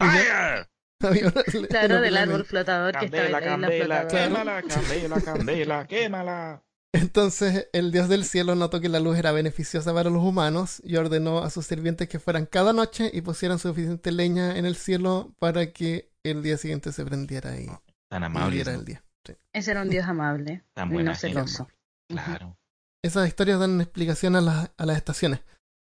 [1.68, 4.08] Claro, del de árbol flotador que estaba en la candela, flotadora.
[4.28, 6.62] quémala, candela, candela, quémala.
[6.92, 10.96] Entonces el dios del cielo notó que la luz era beneficiosa para los humanos y
[10.96, 15.34] ordenó a sus sirvientes que fueran cada noche y pusieran suficiente leña en el cielo
[15.38, 17.68] para que el día siguiente se prendiera y
[18.10, 18.62] Tan amable.
[18.62, 19.04] el día.
[19.52, 21.68] Ese era un dios amable Tan buena no celoso.
[22.08, 22.56] Claro.
[23.04, 25.40] esas historias dan explicación a las, a las estaciones.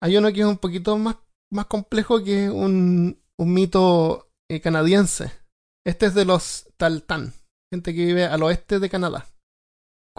[0.02, 1.16] Hay uno que es un poquito más,
[1.50, 5.32] más complejo que es un, un mito eh, canadiense.
[5.86, 7.32] Este es de los Taltán,
[7.72, 9.26] gente que vive al oeste de Canadá.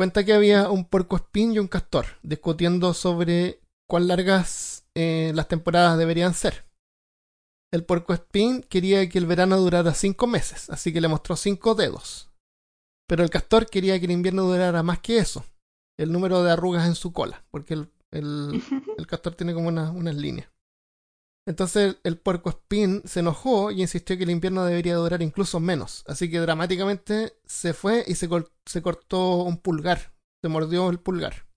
[0.02, 5.96] Cuenta que había un puercoespín y un castor discutiendo sobre cuán largas eh, las temporadas
[5.96, 6.66] deberían ser.
[7.72, 12.32] El puercoespín quería que el verano durara cinco meses, así que le mostró cinco dedos.
[13.08, 15.46] Pero el castor quería que el invierno durara más que eso
[16.00, 18.60] el número de arrugas en su cola, porque el, el,
[18.98, 20.50] el castor tiene como una- unas líneas.
[21.48, 26.04] Entonces el puerco espín se enojó y insistió que el invierno debería durar incluso menos.
[26.08, 30.14] Así que dramáticamente se fue y se, col- se cortó un pulgar.
[30.44, 31.48] Se mordió el pulgar.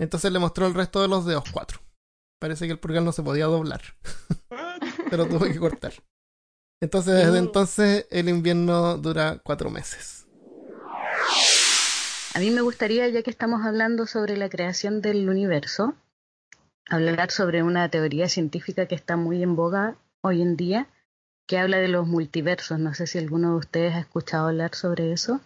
[0.00, 1.80] Entonces le mostró el resto de los dedos, cuatro.
[2.40, 3.82] Parece que el pulgar no se podía doblar,
[5.10, 5.94] pero tuvo que cortar.
[6.82, 10.26] Entonces desde entonces el invierno dura cuatro meses.
[12.34, 15.94] A mí me gustaría, ya que estamos hablando sobre la creación del universo,
[16.88, 20.88] hablar sobre una teoría científica que está muy en boga hoy en día,
[21.46, 22.78] que habla de los multiversos.
[22.78, 25.40] No sé si alguno de ustedes ha escuchado hablar sobre eso.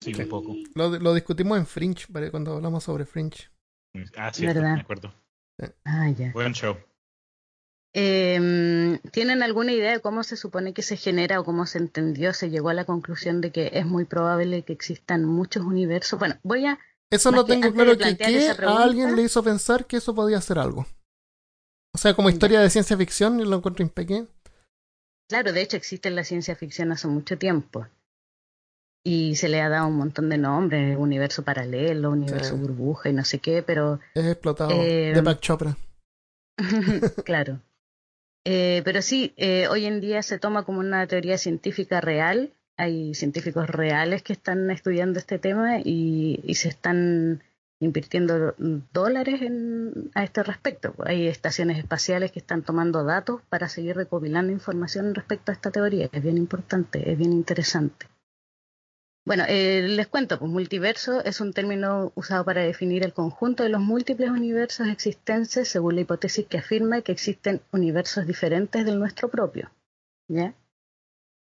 [0.00, 0.54] Sí, un poco.
[0.74, 2.30] Lo, lo discutimos en Fringe, ¿vale?
[2.30, 3.50] cuando hablamos sobre Fringe.
[4.16, 4.74] Ah, sí, ¿Verdad?
[4.74, 5.14] me acuerdo.
[5.84, 6.32] Ah, ya.
[6.32, 6.76] Buen show.
[7.98, 12.34] Eh, ¿Tienen alguna idea de cómo se supone que se genera o cómo se entendió,
[12.34, 16.18] se llegó a la conclusión de que es muy probable que existan muchos universos?
[16.18, 16.78] Bueno, voy a...
[17.10, 20.14] Eso Más no que tengo claro que esa a alguien le hizo pensar que eso
[20.14, 20.86] podía ser algo.
[21.94, 24.26] O sea, como historia de ciencia ficción, y lo encuentro impeque.
[25.28, 27.86] Claro, de hecho existe en la ciencia ficción hace mucho tiempo.
[29.08, 32.60] y se le ha dado un montón de nombres, universo paralelo, universo Sí.
[32.60, 34.72] burbuja y no sé qué, pero Es explotado.
[34.72, 35.76] Eh, de Pac Chopra.
[37.24, 37.60] claro.
[38.44, 42.52] Eh, pero sí, eh, hoy en día se toma como una teoría científica real.
[42.76, 47.42] Hay científicos reales que están estudiando este tema y, se están
[47.80, 48.54] invirtiendo
[48.92, 50.94] dólares en, a este respecto.
[51.04, 56.08] Hay estaciones espaciales que están tomando datos para seguir recopilando información respecto a esta teoría.
[56.12, 58.06] Es bien importante, es bien interesante.
[59.26, 63.70] Bueno, eh, les cuento, pues multiverso es un término usado para definir el conjunto de
[63.70, 69.28] los múltiples universos existentes según la hipótesis que afirma que existen universos diferentes del nuestro
[69.28, 69.72] propio.
[70.28, 70.54] ¿Ya?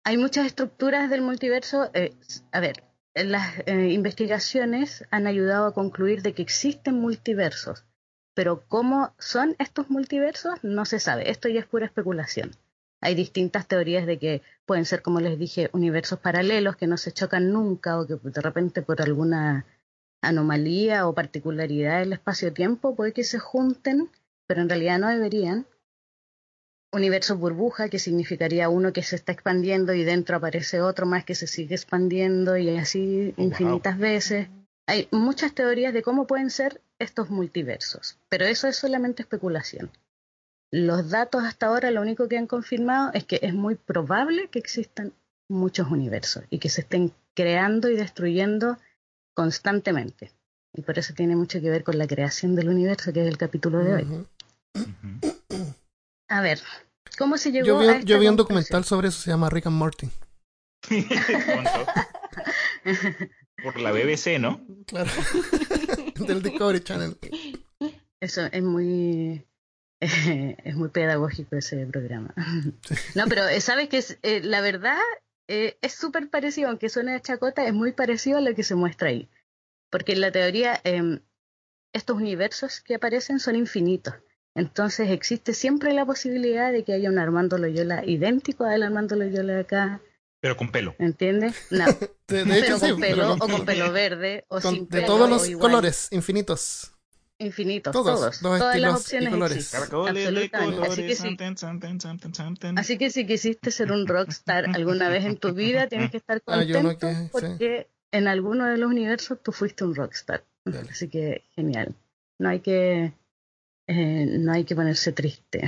[0.09, 1.90] Hay muchas estructuras del multiverso.
[1.92, 2.14] eh,
[2.50, 2.82] a ver,
[3.14, 7.84] las eh, investigaciones han ayudado a concluir de que existen multiversos,
[8.32, 11.30] pero cómo son estos multiversos no se sabe.
[11.30, 12.52] Esto ya es pura especulación.
[13.02, 17.12] Hay distintas teorías de que pueden ser, como les dije, universos paralelos que no se
[17.12, 19.66] chocan nunca o que de repente por alguna
[20.22, 24.09] anomalía o particularidad del espacio-tiempo puede que se junten,
[24.46, 25.66] pero en realidad no deberían.
[26.91, 31.34] Universos burbuja, que significaría uno que se está expandiendo y dentro aparece otro más que
[31.34, 33.47] se sigue expandiendo y así Wow.
[33.47, 34.49] infinitas veces.
[34.86, 39.91] Hay muchas teorías de cómo pueden ser estos multiversos, pero eso es solamente especulación.
[40.70, 44.59] Los datos hasta ahora lo único que han confirmado es que es muy probable que
[44.59, 45.12] existan
[45.49, 48.78] muchos universos y que se estén creando y destruyendo
[49.34, 50.32] constantemente.
[50.74, 53.39] Y por eso tiene mucho que ver con la creación del universo, que es el
[53.39, 54.26] capítulo de hoy.
[56.29, 56.61] A ver,
[57.18, 59.31] ¿cómo se llegó Yo vi, a un- esta yo vi un documental sobre eso, se
[59.31, 60.09] llama Rick and Morty.
[63.62, 64.61] Por la BBC, ¿no?
[64.87, 65.11] Claro.
[66.26, 67.18] Del Discovery Channel.
[68.20, 69.45] Eso es muy
[70.01, 72.33] es muy pedagógico ese programa.
[73.16, 74.97] No, pero eh, sabes que es, eh, la verdad
[75.49, 78.76] eh, es súper parecido, aunque suene a chacota, es muy parecido a lo que se
[78.76, 79.29] muestra ahí.
[79.91, 81.20] Porque en la teoría eh,
[81.93, 84.14] estos universos que aparecen son infinitos.
[84.59, 89.54] Entonces existe siempre la posibilidad de que haya un Armando Loyola idéntico al Armando Loyola
[89.54, 90.00] de acá,
[90.40, 90.94] Pero con pelo.
[90.98, 91.54] ¿entiendes?
[91.70, 91.86] No,
[92.28, 93.84] De, de hecho, pero sí, con pero pelo con o con pelo.
[93.84, 95.70] pelo verde o Con- sin de pelo todos o los igual.
[95.70, 96.92] colores, infinitos.
[97.38, 99.56] infinitos, Todos, todos, los todas las opciones colores.
[99.59, 100.76] existen, Caracoles de absolutamente.
[100.76, 101.18] Así que colores.
[101.18, 101.36] sí,
[102.32, 102.78] tan, tan.
[102.78, 106.42] Así que si quisiste ser un rockstar alguna vez en tu vida, tienes que estar
[106.46, 107.28] Ah, yo contento no que- sí.
[107.30, 110.42] porque en alguno de los universos tú fuiste un rockstar.
[110.64, 110.90] Dale.
[110.90, 111.94] Así que genial.
[112.40, 113.12] No hay que
[113.89, 115.62] eh, no hay que ponerse triste.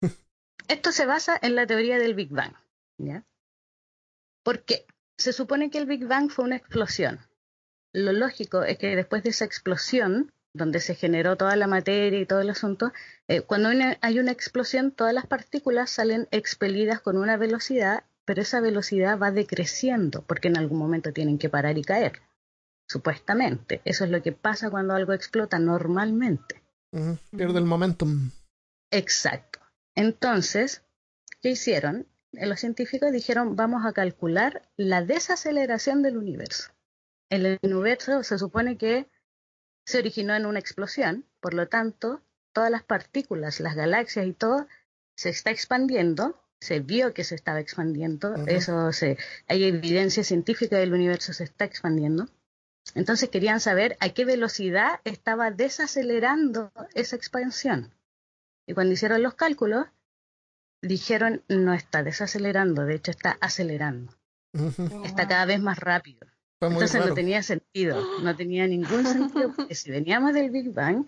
[0.68, 2.52] Esto se basa en la teoría del Big Bang,
[2.98, 3.24] ¿ya?
[4.44, 4.86] ¿Por qué?
[5.16, 7.20] Se supone que el Big Bang fue una explosión.
[7.94, 12.26] Lo lógico es que después de esa explosión, donde se generó toda la materia y
[12.26, 12.92] todo el asunto,
[13.26, 18.60] eh, cuando hay una explosión, todas las partículas salen expelidas con una velocidad, pero esa
[18.60, 22.20] velocidad va decreciendo, porque en algún momento tienen que parar y caer.
[22.86, 23.80] Supuestamente.
[23.86, 26.65] Eso es lo que pasa cuando algo explota normalmente.
[27.30, 28.30] Pierde el momentum.
[28.90, 29.60] Exacto.
[29.94, 30.82] Entonces,
[31.42, 32.06] ¿qué hicieron?
[32.32, 36.72] Eh, Los científicos dijeron, vamos a calcular la desaceleración del universo.
[37.28, 39.08] El universo se supone que
[39.84, 42.20] se originó en una explosión, por lo tanto,
[42.52, 44.66] todas las partículas, las galaxias y todo,
[45.14, 50.92] se está expandiendo, se vio que se estaba expandiendo, eso se, hay evidencia científica del
[50.92, 52.28] universo se está expandiendo.
[52.94, 57.92] Entonces querían saber a qué velocidad estaba desacelerando esa expansión.
[58.66, 59.86] Y cuando hicieron los cálculos,
[60.82, 64.12] dijeron no está desacelerando, de hecho está acelerando,
[65.04, 66.26] está cada vez más rápido.
[66.60, 67.08] Entonces raro.
[67.08, 71.06] no tenía sentido, no tenía ningún sentido, porque si veníamos del Big Bang,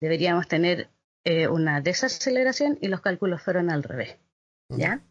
[0.00, 0.90] deberíamos tener
[1.24, 4.18] eh, una desaceleración y los cálculos fueron al revés,
[4.68, 5.02] ¿ya?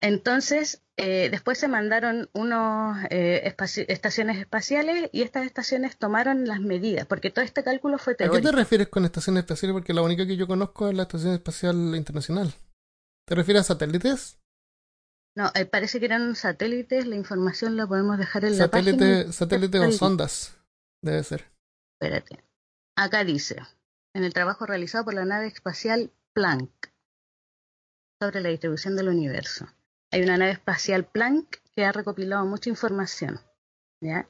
[0.00, 6.60] Entonces, eh, después se mandaron unos eh, espaci- estaciones espaciales y estas estaciones tomaron las
[6.60, 8.50] medidas, porque todo este cálculo fue ¿A qué teórico.
[8.50, 9.72] te refieres con estación espacial?
[9.72, 12.54] Porque la única que yo conozco es la Estación Espacial Internacional.
[13.26, 14.38] ¿Te refieres a satélites?
[15.36, 19.32] No, eh, parece que eran satélites, la información la podemos dejar en la página.
[19.32, 20.56] Satélite, o sondas.
[21.02, 21.44] Debe ser.
[22.00, 22.44] Espérate.
[22.96, 23.56] Acá dice,
[24.14, 26.70] en el trabajo realizado por la nave espacial Planck
[28.20, 29.66] sobre la distribución del universo.
[30.10, 33.40] Hay una nave espacial Planck que ha recopilado mucha información.
[34.00, 34.28] ¿ya?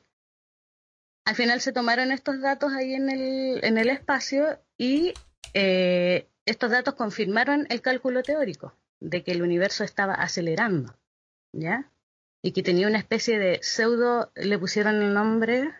[1.25, 5.15] Al final se tomaron estos datos ahí en el, en el espacio y
[5.55, 10.99] eh, estos datos confirmaron el cálculo teórico de que el universo estaba acelerando.
[11.53, 11.93] ¿ya?
[12.43, 15.73] Y que tenía una especie de pseudo, le pusieron el nombre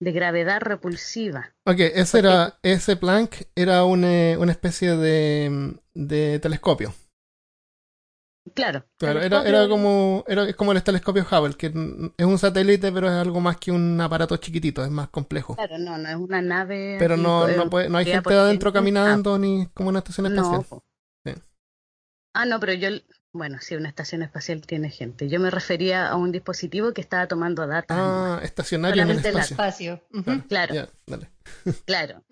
[0.00, 1.54] de gravedad repulsiva.
[1.64, 6.94] Ok, ese era, ese Planck era una, una especie de, de telescopio.
[8.54, 8.84] Claro.
[8.98, 11.66] Claro, era, era como era, es como el telescopio Hubble, que
[12.16, 15.56] es un satélite, pero es algo más que un aparato chiquitito, es más complejo.
[15.56, 16.96] Claro, no, no es una nave.
[16.98, 20.26] Pero no, eh, no, puede, no hay gente adentro Ah, caminando ni como una estación
[20.26, 20.64] espacial.
[20.70, 20.84] No.
[21.24, 21.32] Sí.
[22.34, 22.88] Ah, no, pero yo,
[23.36, 25.28] bueno, sí, una estación espacial tiene gente.
[25.28, 27.96] Yo me refería a un dispositivo que estaba tomando datos.
[27.98, 30.02] Ah, estacionario en el espacio.
[30.48, 31.30] Claro, dale.
[31.86, 32.24] claro.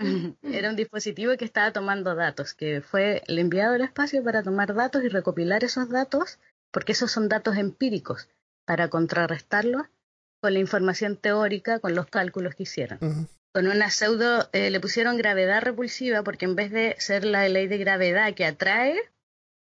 [0.43, 4.75] Era un dispositivo que estaba tomando datos, que fue el enviado al espacio para tomar
[4.75, 6.39] datos y recopilar esos datos,
[6.71, 8.29] porque esos son datos empíricos,
[8.65, 9.87] para contrarrestarlos
[10.41, 13.29] con la información teórica, con los cálculos que hicieron.
[13.53, 17.69] Con una pseudo, eh, le pusieron gravedad repulsiva porque en vez de ser la ley
[17.69, 18.99] de gravedad que atrae,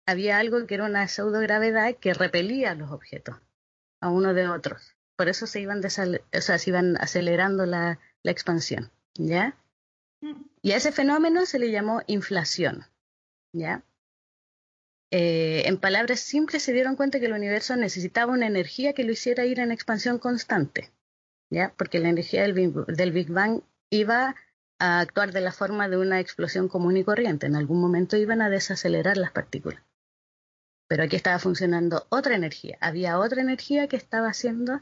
[0.09, 3.35] había algo que era una pseudo gravedad que repelía los objetos
[4.01, 4.95] a uno de otros.
[5.15, 9.57] Por eso se iban, desal- o sea, se iban acelerando la, la expansión, ¿ya?
[10.61, 12.85] Y a ese fenómeno se le llamó inflación,
[13.53, 13.83] ¿ya?
[15.11, 19.11] Eh, en palabras simples se dieron cuenta que el universo necesitaba una energía que lo
[19.11, 20.91] hiciera ir en expansión constante,
[21.49, 21.73] ¿ya?
[21.77, 24.35] Porque la energía del Big, del Big Bang iba
[24.79, 27.47] a actuar de la forma de una explosión común y corriente.
[27.47, 29.81] En algún momento iban a desacelerar las partículas.
[30.89, 32.77] Pero aquí estaba funcionando otra energía.
[32.81, 34.81] Había otra energía que estaba haciendo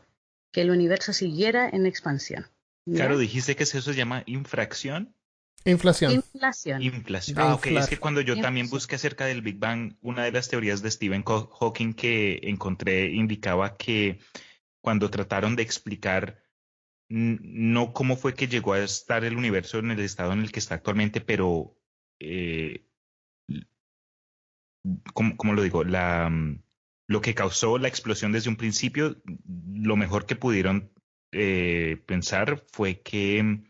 [0.51, 2.47] que el universo siguiera en expansión.
[2.86, 2.95] ¿ya?
[3.03, 5.14] Claro, dijiste que eso se llama infracción.
[5.66, 6.14] Inflación.
[6.14, 6.82] Inflación.
[6.82, 7.38] Inflación.
[7.38, 7.66] Ah, ok.
[7.66, 7.84] inflar.
[7.84, 10.89] Es que cuando yo también busqué acerca del Big Bang, una de las teorías de
[10.89, 14.20] Stephen Haw- Hawking que encontré indicaba que
[14.80, 16.41] cuando trataron de explicar
[17.10, 20.60] no cómo fue que llegó a estar el universo en el estado en el que
[20.60, 21.76] está actualmente, pero
[22.20, 22.87] eh,
[25.14, 25.84] ¿cómo, cómo lo digo?
[25.84, 26.62] La, mm,
[27.08, 29.22] lo que causó la explosión desde un principio,
[29.74, 30.92] lo mejor que pudieron
[31.34, 33.64] eh, pensar fue que mm,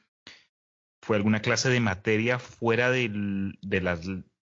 [1.02, 4.02] fue alguna clase de materia fuera del- de las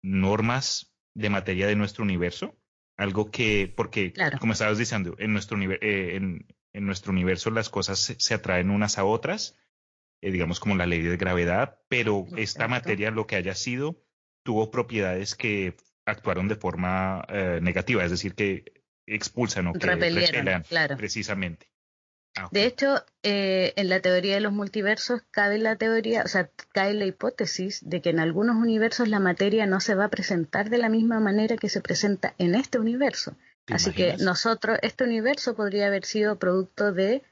[0.02, 2.56] normas de materia de nuestro universo.
[2.98, 4.40] Algo que, porque, Claro.
[4.40, 8.70] como estabas diciendo, en nuestro, eh, en, en nuestro universo las cosas se, se atraen
[8.70, 9.58] unas a otras,
[10.22, 14.02] eh, digamos como la ley de gravedad, pero esta materia, lo que haya sido,
[14.44, 15.76] tuvo propiedades que
[16.06, 20.98] actuaron de forma eh, negativa, es decir, que expulsan o que repelan claro.
[20.98, 21.68] precisamente.
[22.38, 22.50] Ah.
[22.52, 26.94] De hecho, eh, en la teoría de los multiversos cabe la teoría, o sea, cae
[26.94, 30.78] la hipótesis de que en algunos universos la materia no se va a presentar de
[30.78, 33.36] la misma manera que se presenta en este universo.
[33.66, 37.24] ¿Te Así que nosotros, este universo podría haber sido producto de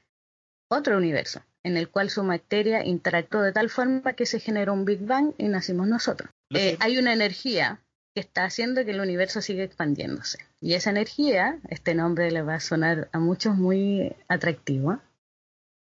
[0.68, 4.84] otro universo, en el cual su materia interactuó de tal forma que se generó un
[4.84, 6.30] Big Bang y nacimos nosotros.
[6.50, 7.83] Eh, hay una energía
[8.14, 10.38] que está haciendo que el universo siga expandiéndose.
[10.60, 15.00] Y esa energía, este nombre le va a sonar a muchos muy atractivo.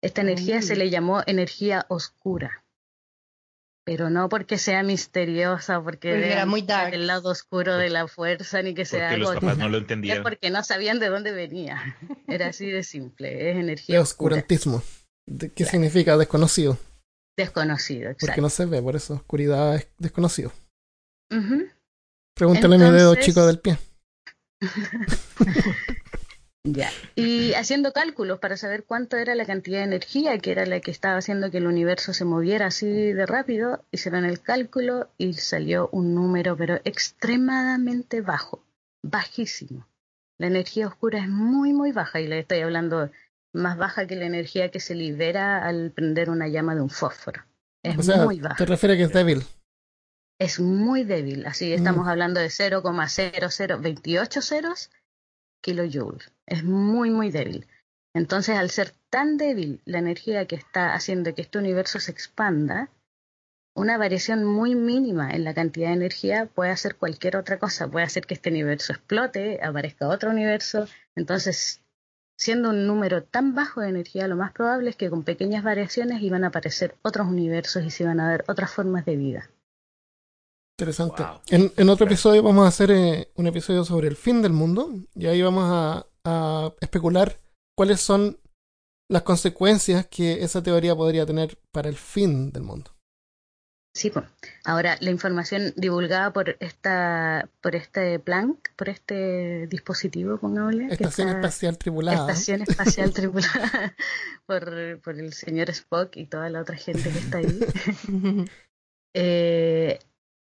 [0.03, 0.63] Esta energía Mm.
[0.63, 2.63] se le llamó energía oscura.
[3.85, 6.93] Pero no porque sea misteriosa, porque Porque era muy dark.
[6.93, 9.47] el lado oscuro de la fuerza, ni que sea Porque los gótica.
[9.47, 10.23] papás no lo Es entendían.
[10.23, 11.97] porque no sabían de dónde venía.
[12.27, 13.49] Era así de simple.
[13.49, 14.37] Es De energía oscura.
[14.37, 14.83] oscurantismo.
[15.27, 15.71] ¿De ¿Qué Claro.
[15.71, 16.79] significa desconocido?
[17.39, 18.43] Desconocido, Porque exacto.
[18.43, 20.53] no se ve, por eso oscuridad es desconocido.
[21.31, 21.69] Ujú.
[22.39, 23.79] Pregúntale a mi dedo Entonces- chico del pie.
[26.65, 26.91] Ya.
[27.15, 30.91] Y haciendo cálculos para saber cuánto era la cantidad de energía que era la que
[30.91, 35.89] estaba haciendo que el universo se moviera así de rápido, hicieron el cálculo y salió
[35.93, 38.63] un número pero extremadamente bajo,
[39.03, 39.87] bajísimo.
[40.39, 43.11] La energía oscura es muy muy baja y le estoy hablando
[43.55, 47.45] más baja que la energía que se libera al prender una llama de un fósforo.
[47.83, 48.57] Es O sea, muy baja.
[48.57, 49.43] te refieres que es débil.
[50.39, 54.91] Es muy débil, así estamos hablando de 0,0028 ceros
[55.61, 56.33] kilojoules.
[56.47, 57.67] Es muy, muy débil.
[58.15, 62.89] Entonces, al ser tan débil la energía que está haciendo que este universo se expanda,
[63.75, 67.89] una variación muy mínima en la cantidad de energía puede hacer cualquier otra cosa.
[67.89, 70.87] Puede hacer que este universo explote, aparezca otro universo.
[71.17, 71.83] Entonces,
[72.37, 76.23] siendo un número tan bajo de energía, lo más probable es que con pequeñas variaciones
[76.23, 79.51] iban a aparecer otros universos y se iban a ver otras formas de vida.
[80.79, 81.23] Interesante.
[81.25, 81.41] Wow.
[81.49, 84.95] En, en otro episodio vamos a hacer eh, un episodio sobre el fin del mundo
[85.17, 87.41] y ahí vamos a, a especular
[87.77, 88.39] cuáles son
[89.11, 92.95] las consecuencias que esa teoría podría tener para el fin del mundo.
[93.99, 94.27] Sí, pues.
[94.65, 101.79] ahora la información divulgada por esta, por este Planck, por este dispositivo, pongámosle, Estación espacial
[101.79, 102.31] tripulada.
[102.31, 103.97] Estación espacial tripulada
[104.47, 107.59] por, por el señor Spock y toda la otra gente que está ahí,
[109.15, 109.99] eh,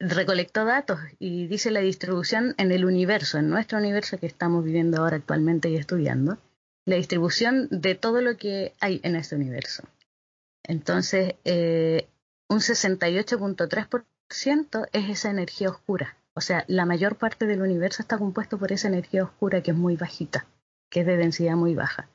[0.00, 5.02] recolectó datos y dice la distribución en el universo, en nuestro universo que estamos viviendo
[5.02, 6.38] ahora actualmente y estudiando,
[6.86, 9.84] la distribución de todo lo que hay en este universo.
[10.64, 12.08] Entonces, eh,
[12.48, 16.16] un 68.3% es esa energía oscura.
[16.34, 19.76] O sea, la mayor parte del universo está compuesto por esa energía oscura que es
[19.76, 20.46] muy bajita,
[20.88, 22.08] que es de densidad muy baja.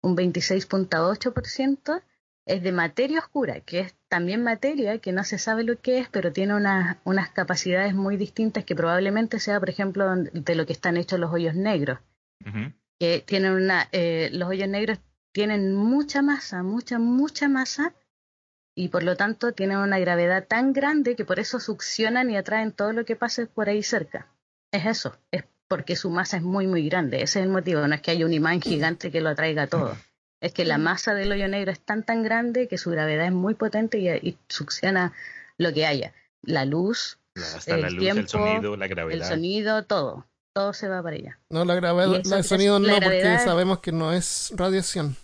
[0.00, 2.02] Un 26.8%
[2.46, 6.06] es de materia oscura, que es también materia que no se sabe lo que es,
[6.10, 10.98] pero tiene unas capacidades muy distintas que probablemente sea, por ejemplo, de lo que están
[10.98, 11.98] hechos los hoyos negros.
[12.98, 14.98] Que tienen una, eh, los hoyos negros
[15.32, 17.94] tienen mucha masa, mucha, mucha masa,
[18.76, 22.72] y por lo tanto tienen una gravedad tan grande que por eso succionan y atraen
[22.72, 24.26] todo lo que pase por ahí cerca.
[24.72, 27.22] Es eso, es porque su masa es muy, muy grande.
[27.22, 29.96] Ese es el motivo, no es que haya un imán gigante que lo atraiga todo.
[30.42, 33.32] Es que la masa del hoyo negro es tan, tan grande que su gravedad es
[33.32, 35.12] muy potente y, succiona
[35.56, 36.12] lo que haya.
[36.42, 37.20] La luz,
[37.66, 39.22] el tiempo, el sonido, la gravedad.
[39.22, 40.26] El sonido, todo.
[40.52, 41.38] Todo se va para allá.
[41.48, 45.16] No, la gravedad, el sonido no, porque sabemos que no es radiación.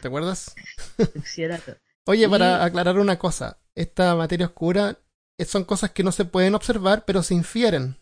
[0.00, 0.54] ¿Te acuerdas?
[2.06, 4.96] Oye, para aclarar una cosa, esta materia oscura
[5.38, 7.98] eh, son cosas que no se pueden observar, pero se infieren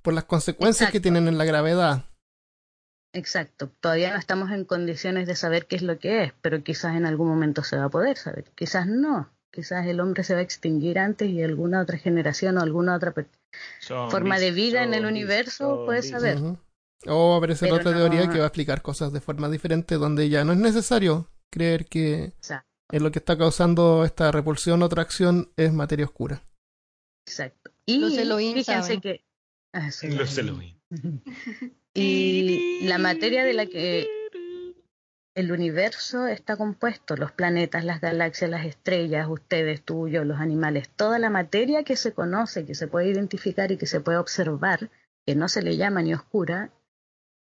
[0.00, 2.04] por las consecuencias que tienen en la gravedad.
[3.12, 3.70] Exacto.
[3.80, 7.06] Todavía no estamos en condiciones de saber qué es lo que es, pero quizás en
[7.06, 8.44] algún momento se va a poder saber.
[8.54, 9.30] Quizás no.
[9.50, 13.14] Quizás el hombre se va a extinguir antes y alguna otra generación o alguna otra
[14.10, 16.38] forma de vida en el universo puede saber.
[17.06, 20.52] O aparecer otra teoría que va a explicar cosas de forma diferente, donde ya no
[20.52, 22.34] es necesario creer que
[22.90, 26.42] en lo que está causando esta repulsión o atracción es materia oscura.
[27.26, 27.70] Exacto.
[27.86, 29.24] Y los fíjense que.
[29.72, 30.38] Ah, los
[32.00, 34.06] y la materia de la que
[35.34, 40.88] el universo está compuesto, los planetas, las galaxias, las estrellas, ustedes, tú, yo, los animales,
[40.90, 44.90] toda la materia que se conoce, que se puede identificar y que se puede observar,
[45.26, 46.70] que no se le llama ni oscura,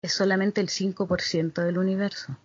[0.03, 2.39] es solamente el 5% del universo.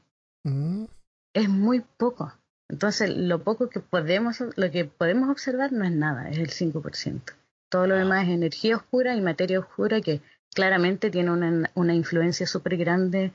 [1.34, 2.34] Es muy poco.
[2.70, 7.22] Entonces, lo poco que podemos, lo que podemos observar no es nada, es el 5%.
[7.70, 10.22] Todo lo demás es energía oscura y materia oscura que
[10.56, 13.34] claramente tiene una, una influencia súper grande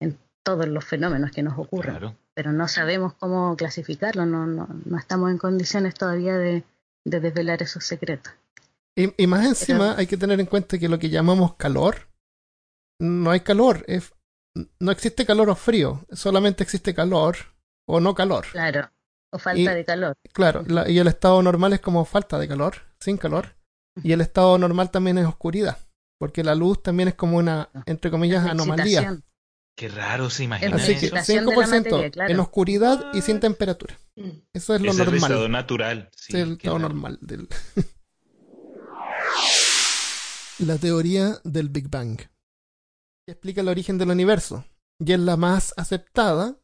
[0.00, 2.16] en todos los fenómenos que nos ocurren.
[2.34, 6.64] Pero no sabemos cómo clasificarlo, no, no, no estamos en condiciones todavía de,
[7.04, 8.32] de desvelar esos secretos.
[8.96, 12.08] Y, más encima hay que tener en cuenta que lo que llamamos calor,
[13.00, 14.12] no hay calor, es,
[14.80, 17.36] no existe calor o frío, solamente existe calor
[17.86, 18.46] o no calor.
[18.50, 18.90] Claro,
[19.30, 20.16] o falta de calor.
[20.32, 23.54] Claro, y el estado normal es como falta de calor, sin calor,
[24.02, 25.78] y el estado normal también es oscuridad,
[26.18, 29.18] porque la luz también es como una, entre comillas, anomalía.
[29.76, 30.76] Qué raro se imagina.
[30.76, 33.96] Así que 5% en oscuridad y sin temperatura.
[34.16, 34.30] Mm.
[34.52, 35.06] Eso es lo normal.
[35.06, 36.10] Es el estado natural.
[36.12, 37.18] es el estado normal.
[37.20, 37.48] Del...
[40.58, 42.18] la teoría del Big Bang
[43.28, 44.64] explica el origen del universo
[44.98, 46.58] y es la más aceptada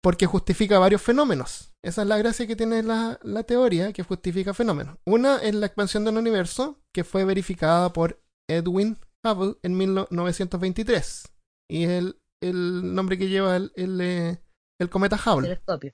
[0.00, 1.72] porque justifica varios fenómenos.
[1.82, 4.98] Esa es la gracia que tiene la, la, teoría que justifica fenómenos.
[5.04, 11.32] Una es la expansión del universo que fue verificada por Edwin Hubble en 1923
[11.70, 14.42] y es el, el nombre que lleva el, el, eh,
[14.80, 15.48] el cometa Hubble.
[15.48, 15.92] Telescopio.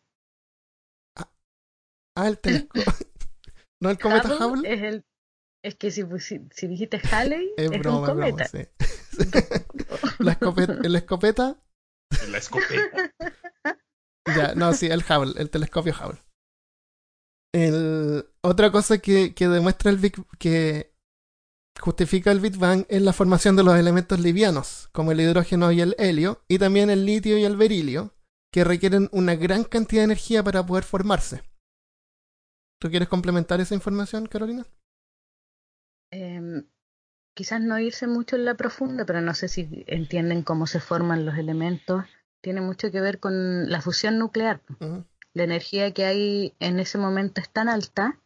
[1.16, 1.32] Ah,
[2.16, 2.82] ah el telescopio.
[3.82, 4.72] no el cometa Hubble.
[4.72, 5.04] Es el
[5.62, 8.48] es que si, si, dijiste Halley, es, un cometa.
[10.18, 11.62] la escopeta, ¿El escopeta?
[12.30, 13.14] La escopeta.
[14.36, 16.22] ya, no, sí, el Hubble, el telescopio Hubble.
[17.52, 20.89] El, otra cosa que, que demuestra el Big que
[21.80, 25.80] justifica el Big Bang es la formación de los elementos livianos, como el hidrógeno y
[25.80, 28.14] el helio, y también el litio y el berilio,
[28.52, 31.42] que requieren una gran cantidad de energía para poder formarse.
[32.80, 34.64] ¿Tú quieres complementar esa información, Carolina?
[36.10, 36.64] eh,
[37.34, 41.24] quizás no irse mucho en la profunda, pero no sé si entienden cómo se forman
[41.24, 42.04] los elementos.
[42.42, 44.62] Tiene mucho que ver con la fusión nuclear.
[45.34, 48.20] La energía que hay en ese momento es tan alta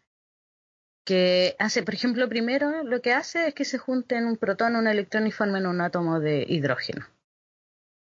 [1.05, 4.89] que hace, por ejemplo, primero lo que hace es que se junten un protón, un
[4.89, 7.07] electrón y formen un átomo de hidrógeno.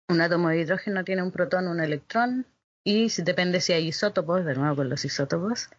[0.09, 2.47] Un átomo de hidrógeno tiene un protón, un electrón,
[2.85, 5.71] y depende si hay isótopos, de nuevo con los isótopos,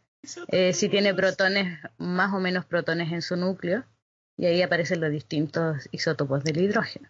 [0.48, 3.84] eh, si tiene protones, más o menos protones en su núcleo,
[4.38, 7.10] y ahí aparecen los distintos isótopos del hidrógeno.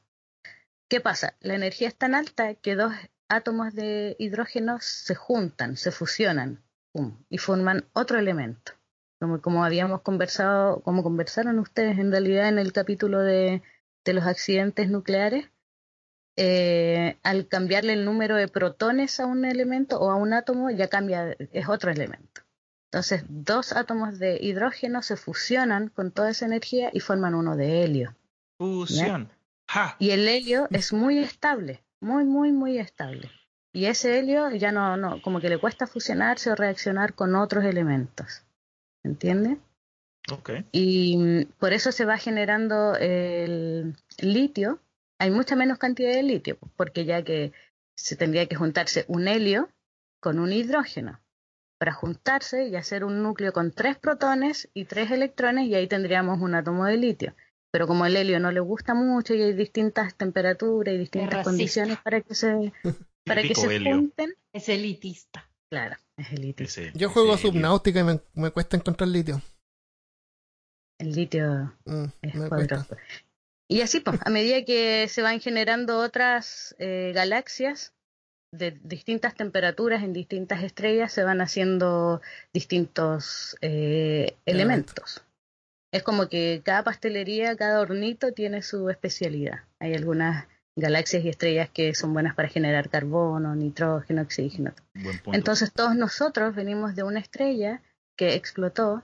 [0.89, 1.36] ¿Qué pasa?
[1.39, 2.93] La energía es tan alta que dos
[3.30, 6.62] átomos de hidrógeno se juntan, se fusionan
[7.30, 8.74] y forman otro elemento.
[9.22, 13.61] Como, como habíamos conversado, como conversaron ustedes en realidad en el capítulo de,
[14.03, 15.51] de los accidentes nucleares,
[16.38, 20.88] eh, al cambiarle el número de protones a un elemento o a un átomo, ya
[20.88, 22.41] cambia, es otro elemento.
[22.86, 27.84] Entonces, dos átomos de hidrógeno se fusionan con toda esa energía y forman uno de
[27.84, 28.15] helio.
[28.57, 29.32] Fusión.
[29.99, 33.30] Y el helio es muy estable, muy, muy, muy estable.
[33.72, 37.63] Y ese helio ya no, no, como que le cuesta fusionarse o reaccionar con otros
[37.65, 38.43] elementos.
[39.04, 39.58] ¿Entiende?
[40.32, 40.52] Ok.
[40.72, 44.80] Y mm, por eso se va generando el litio.
[45.20, 47.52] Hay mucha menos cantidad de litio, porque ya que
[47.95, 49.70] se tendría que juntarse un helio
[50.20, 51.20] con un hidrógeno
[51.80, 56.39] para juntarse y hacer un núcleo con tres protones y tres electrones y ahí tendríamos
[56.39, 57.34] un átomo de litio.
[57.72, 61.97] Pero como el helio no le gusta mucho y hay distintas temperaturas y distintas condiciones
[61.97, 62.72] para que se
[63.26, 65.49] para que se junten, Es elitista.
[65.72, 66.65] Claro, es el litio.
[66.65, 67.38] Ese- Yo juego.
[67.38, 69.41] Subnautica y me, me cuesta encontrar litio.
[70.99, 72.84] El litio Mm, es me cuesta.
[72.86, 72.97] poderoso.
[73.67, 77.93] Y así, pues, a medida que se van generando otras eh, galaxias
[78.53, 82.22] de distintas temperaturas en distintas estrellas, se van haciendo
[82.53, 85.24] distintos eh, elementos.
[85.93, 89.63] Es como que cada pastelería, cada hornito tiene su especialidad.
[89.80, 94.74] Hay algunas galaxias y estrellas que son buenas para generar carbono, nitrógeno, oxígeno.
[94.93, 95.38] Buen punto.
[95.38, 97.82] Entonces todos nosotros venimos de una estrella
[98.17, 99.03] que explotó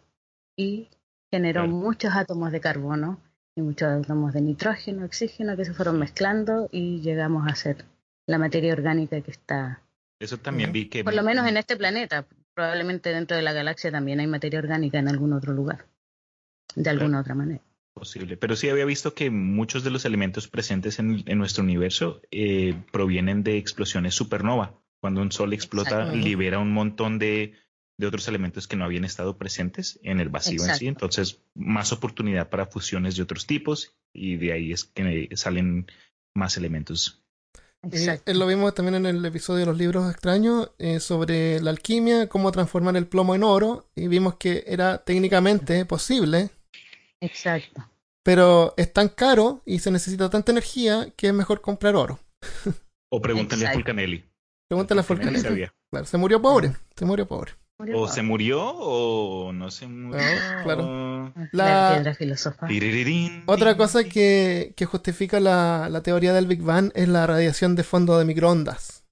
[0.55, 0.89] y
[1.31, 1.75] generó Claro.
[1.75, 3.19] muchos átomos de carbono
[3.55, 7.85] y muchos átomos de nitrógeno, oxígeno que se fueron mezclando y llegamos a ser
[8.27, 9.81] la materia orgánica que está,
[10.19, 11.03] Eso también vi que...
[11.03, 12.25] por lo menos en este planeta.
[12.53, 15.85] Probablemente dentro de la galaxia también hay materia orgánica en algún otro lugar,
[16.75, 17.61] de alguna otra manera.
[17.97, 18.37] Posible.
[18.37, 22.75] Pero sí había visto que muchos de los elementos presentes en, en nuestro universo eh,
[22.91, 24.79] provienen de explosiones supernova.
[24.99, 27.53] Cuando un sol explota, libera un montón de,
[27.97, 30.87] de otros elementos que no habían estado presentes en el vacío en sí.
[30.87, 35.87] Entonces, más oportunidad para fusiones de otros tipos y de ahí es que salen
[36.33, 37.23] más elementos.
[37.91, 42.27] Eh, lo vimos también en el episodio de los libros extraños eh, sobre la alquimia,
[42.27, 46.49] cómo transformar el plomo en oro, y vimos que era técnicamente posible,
[47.21, 47.83] Exacto.
[48.23, 52.19] pero es tan caro y se necesita tanta energía que es mejor comprar oro.
[53.11, 53.73] O pregúntale a.
[53.73, 54.23] Fulcanelli.
[54.69, 55.67] Pregúntale a Fulcanelli.
[55.89, 57.53] Claro, se murió pobre, se murió pobre.
[57.79, 60.19] Murió O se murió o no se murió.
[60.21, 61.33] No, claro.
[61.51, 62.67] La, La- piedra filosofal.
[62.67, 67.75] Tiririrín, Otra cosa que, que justifica la, la teoría del Big Bang es la radiación
[67.75, 69.05] de fondo de microondas.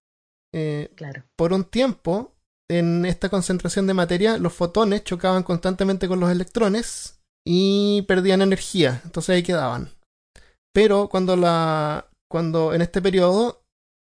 [0.53, 1.23] Eh, Claro.
[1.35, 2.33] por un tiempo,
[2.69, 9.01] en esta concentración de materia, los fotones chocaban constantemente con los electrones y perdían energía,
[9.05, 9.89] entonces ahí quedaban.
[10.73, 13.61] Pero cuando la cuando en este periodo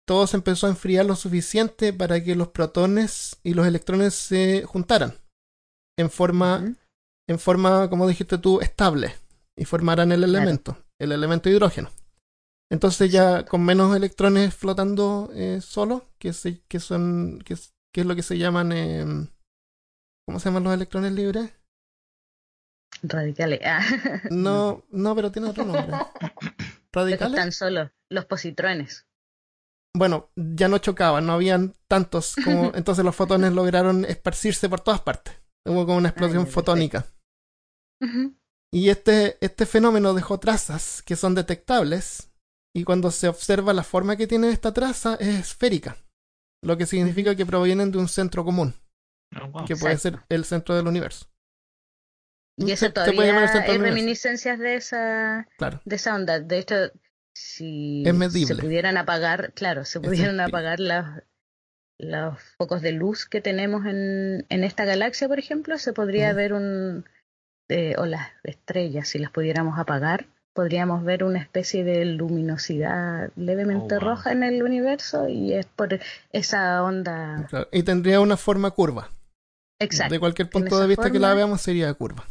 [0.06, 4.62] todo se empezó a enfriar lo suficiente para que los protones y los electrones se
[4.64, 5.14] juntaran
[5.98, 6.74] en forma
[7.28, 9.14] en forma, como dijiste tú, estable
[9.58, 11.90] y formaran el elemento, el elemento hidrógeno.
[12.70, 18.02] Entonces ya con menos electrones flotando eh, solos, que, se, que son, que, es- que
[18.02, 19.04] es lo que se llaman, eh,
[20.26, 21.52] ¿cómo se llaman los electrones libres?
[23.08, 23.60] Radicales.
[23.64, 23.82] Ah.
[24.30, 25.96] No, no, pero tiene otro nombre.
[26.92, 27.34] ¿Radicales?
[27.34, 29.06] están solos, los positrones.
[29.94, 35.00] Bueno, ya no chocaban, no habían tantos como, entonces los fotones lograron esparcirse por todas
[35.00, 35.34] partes.
[35.64, 36.60] Hubo como una explosión ya, perfecto.
[36.60, 37.06] fotónica.
[38.72, 42.30] Y este, este fenómeno dejó trazas que son detectables
[42.74, 45.96] y cuando se observa la forma que tiene esta traza es esférica,
[46.62, 48.74] lo que significa que provienen de un centro común,
[49.42, 49.64] Oh, wow.
[49.66, 50.18] que puede Exacto.
[50.20, 51.26] ser el centro del universo.
[52.56, 55.80] Y eso todavía hay reminiscencias de esa, Claro.
[55.84, 56.40] de esa onda.
[56.40, 56.74] De hecho,
[57.34, 61.04] si Es se pudieran apagar, claro, se pudieran apagar los,
[61.98, 66.54] los focos de luz que tenemos en, en esta galaxia, por ejemplo, se podría ver
[66.54, 67.04] un,
[67.68, 73.96] eh, o las estrellas, si las pudiéramos apagar, podríamos ver una especie de luminosidad levemente
[73.96, 74.08] Oh, wow.
[74.08, 75.98] roja en el universo y es por
[76.32, 79.10] esa onda Claro, Y tendría una forma curva.
[79.78, 80.14] exacta.
[80.14, 82.24] De cualquier punto de vista que la veamos sería curva,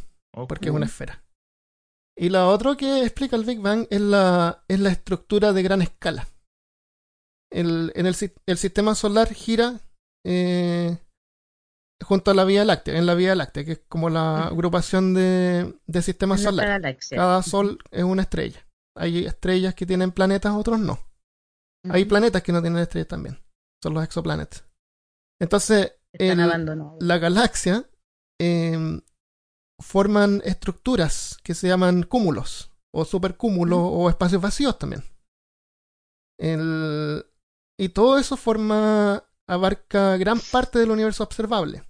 [0.48, 1.22] Porque es una esfera.
[2.18, 5.82] Y lo otro que explica el Big Bang es la, es la estructura de gran
[5.82, 6.26] escala.
[7.50, 8.14] El, en el,
[8.46, 9.80] el sistema solar gira
[10.24, 10.98] eh,
[12.02, 15.78] junto a la Vía Láctea, en la Vía Láctea, que es como la agrupación de,
[15.86, 16.70] de sistemas solares.
[17.16, 18.66] Cada sol es una estrella.
[18.96, 20.98] Hay estrellas que tienen planetas, otros no.
[21.90, 23.38] Hay planetas que no tienen estrellas también.
[23.82, 24.64] Son los exoplanetas.
[25.40, 25.92] Entonces,
[26.32, 26.38] el-
[27.00, 27.88] la galaxia
[28.40, 29.00] eh,
[29.80, 35.02] forman estructuras que se llaman cúmulos o supercúmulos o espacios vacíos también.
[36.38, 37.24] El-
[37.78, 41.84] y todo eso forma abarca gran parte del universo observable.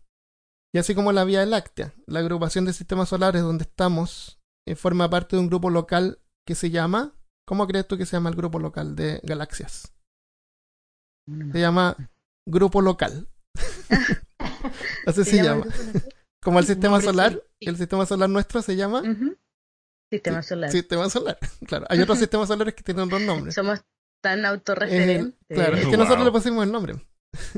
[0.74, 5.08] Y así como la Vía Láctea, la agrupación de sistemas solares donde estamos eh, forma
[5.08, 7.12] parte de un grupo local que se llama
[7.46, 9.92] ¿Cómo crees tú que se llama el grupo local de galaxias?
[11.52, 11.96] Se llama
[12.46, 13.28] grupo local.
[15.06, 15.64] Así se, llama.
[16.46, 19.02] Como el sistema solar, el sistema solar nuestro se llama.
[20.12, 20.70] Sistema solar.
[20.70, 21.36] sistema solar.
[21.66, 23.52] Claro, hay otros sistemas solares que tienen otros nombres.
[23.56, 23.80] Somos
[24.22, 25.34] tan autorreferentes.
[25.48, 25.96] claro, es que Wow.
[25.98, 26.94] nosotros le pusimos el nombre.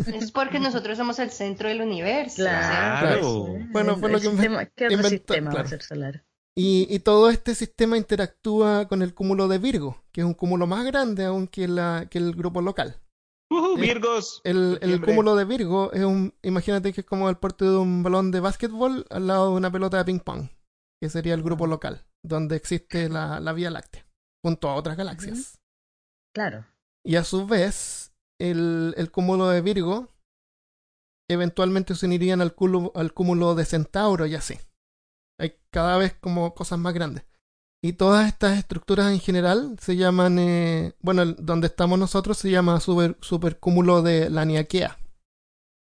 [0.06, 2.36] Es porque nosotros somos el centro del universo.
[2.44, 3.56] Claro.
[3.72, 6.24] Bueno, fue lo que sistema, ¿Qué otro inventó- sistema va a ser solar?
[6.56, 10.66] Y, y todo este sistema interactúa con el cúmulo de Virgo, que es un cúmulo
[10.66, 12.96] más grande aún que, la, que el grupo local.
[13.50, 14.40] Eh, Virgos.
[14.44, 18.30] El, cúmulo de Virgo es un, imagínate que es como el porte de un balón
[18.30, 20.48] de básquetbol al lado de una pelota de ping pong,
[21.02, 24.06] que sería el grupo local, donde existe la, la Vía Láctea,
[24.44, 25.58] junto a otras galaxias.
[26.34, 26.66] Claro.
[27.06, 30.08] Y a su vez, el, el cúmulo de Virgo
[31.30, 34.58] eventualmente se unirían al, cúmulo- al cúmulo de Centauro y así.
[35.40, 37.24] Hay cada vez como cosas más grandes.
[37.82, 42.80] Y todas estas estructuras en general se llaman, eh, bueno, donde estamos nosotros se llama
[42.80, 44.98] super, supercúmulo de Laniakea,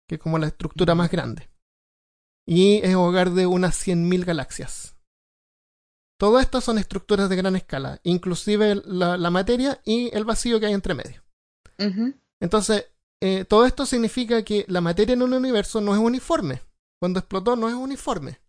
[0.09, 1.49] que es como la estructura más grande.
[2.45, 4.97] Y es hogar de unas 100.000 galaxias.
[6.19, 10.67] Todo esto son estructuras de gran escala, inclusive la, la materia y el vacío que
[10.67, 11.23] hay entre medio.
[12.41, 12.87] Entonces,
[13.23, 16.63] eh, todo esto significa que la materia en un universo no es uniforme.
[16.99, 18.41] Cuando explotó no es uniforme.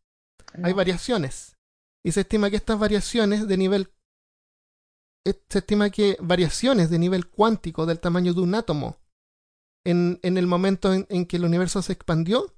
[0.64, 1.57] Hay variaciones.
[2.08, 3.90] Y se estima que estas variaciones de nivel...
[5.28, 8.96] eh, Se estima que variaciones de nivel cuántico del tamaño de un átomo
[9.86, 12.56] en, en el momento en, en que el universo se expandió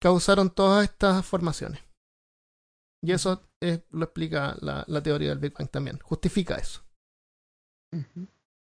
[0.00, 1.82] causaron todas estas formaciones.
[3.02, 5.98] Y eso eh, lo explica la, la teoría del Big Bang también.
[5.98, 6.82] Justifica eso,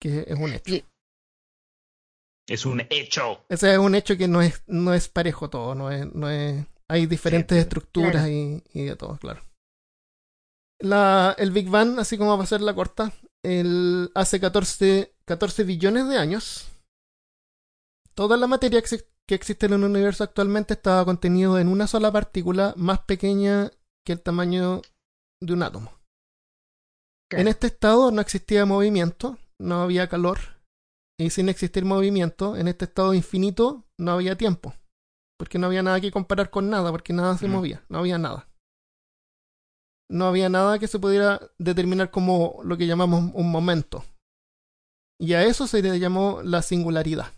[0.02, 0.86] que es un hecho.
[2.48, 3.44] Es un hecho.
[3.50, 6.66] Ese es un hecho que no es, no es parejo todo, no es, no es,
[6.90, 8.30] hay diferentes Sí, estructuras claro.
[8.30, 9.42] y, y de todo, claro.
[10.82, 13.14] La, el Big Bang, así como va a ser la corta,
[13.44, 16.68] el, hace 14, 14 billones de años,
[18.16, 21.88] toda la materia que, exi- que existe en el universo actualmente estaba contenido en una
[21.88, 23.70] sola partícula más pequeña
[24.06, 24.82] que el tamaño
[25.42, 25.92] de un átomo.
[27.32, 30.40] En este estado no existía movimiento, no había calor,
[31.18, 34.74] y sin existir movimiento, en este estado infinito no había tiempo,
[35.38, 37.52] porque no había nada que comparar con nada, porque nada se Mm.
[37.52, 38.50] movía, no había nada.
[40.12, 44.04] No había nada que se pudiera determinar como lo que llamamos un momento.
[45.18, 47.32] Y a eso se le llamó la singularidad.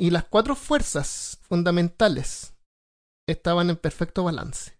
[0.00, 2.54] Y las cuatro fuerzas fundamentales
[3.28, 4.76] estaban en perfecto balance.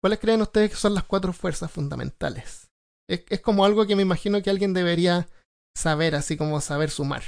[0.00, 2.68] ¿Cuáles creen ustedes que son las cuatro fuerzas fundamentales?
[3.08, 5.28] Es, como algo que me imagino que alguien debería
[5.76, 7.24] saber, así como saber sumar.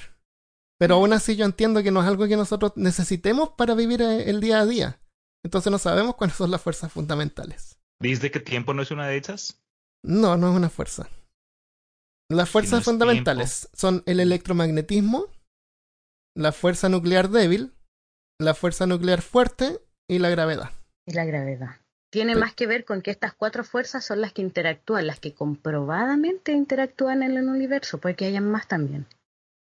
[0.79, 4.31] Pero aún así yo entiendo que no es algo que nosotros necesitemos para vivir eh,
[4.31, 5.01] el día a día.
[5.45, 7.80] Entonces no sabemos cuáles son las fuerzas fundamentales.
[8.01, 9.61] ¿Dice que tiempo no es una de esas?
[10.03, 11.09] No, no es una fuerza.
[12.31, 15.27] Las fuerzas es fundamentales son el electromagnetismo,
[16.37, 17.73] la fuerza nuclear débil,
[18.39, 20.71] la fuerza nuclear fuerte y la gravedad.
[21.07, 21.77] Y la gravedad.
[22.13, 22.41] Tiene Sí.
[22.41, 26.53] más que ver con que estas cuatro fuerzas son las que interactúan, las que comprobadamente
[26.53, 29.07] interactúan en el universo, puede que hayan más también.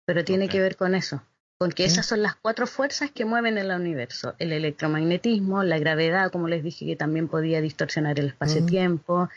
[0.06, 1.22] Pero tiene que ver con eso,
[1.60, 1.88] con que Mm.
[1.88, 4.36] esas son las cuatro fuerzas que mueven el universo.
[4.40, 9.30] El electromagnetismo, la gravedad, como les dije, que también podía distorsionar el espacio-tiempo.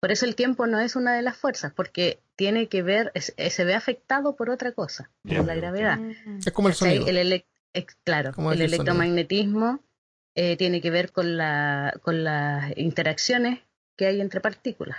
[0.00, 3.34] Por eso el tiempo no es una de las fuerzas, porque tiene que ver, es-
[3.36, 5.98] es- se ve afectado por otra cosa, por la gravedad.
[6.44, 7.06] Es como el sonido.
[7.74, 9.80] Ex- claro, el electromagnetismo
[10.34, 13.60] eh, tiene que ver con, la, con las interacciones
[13.98, 14.98] que hay entre partículas.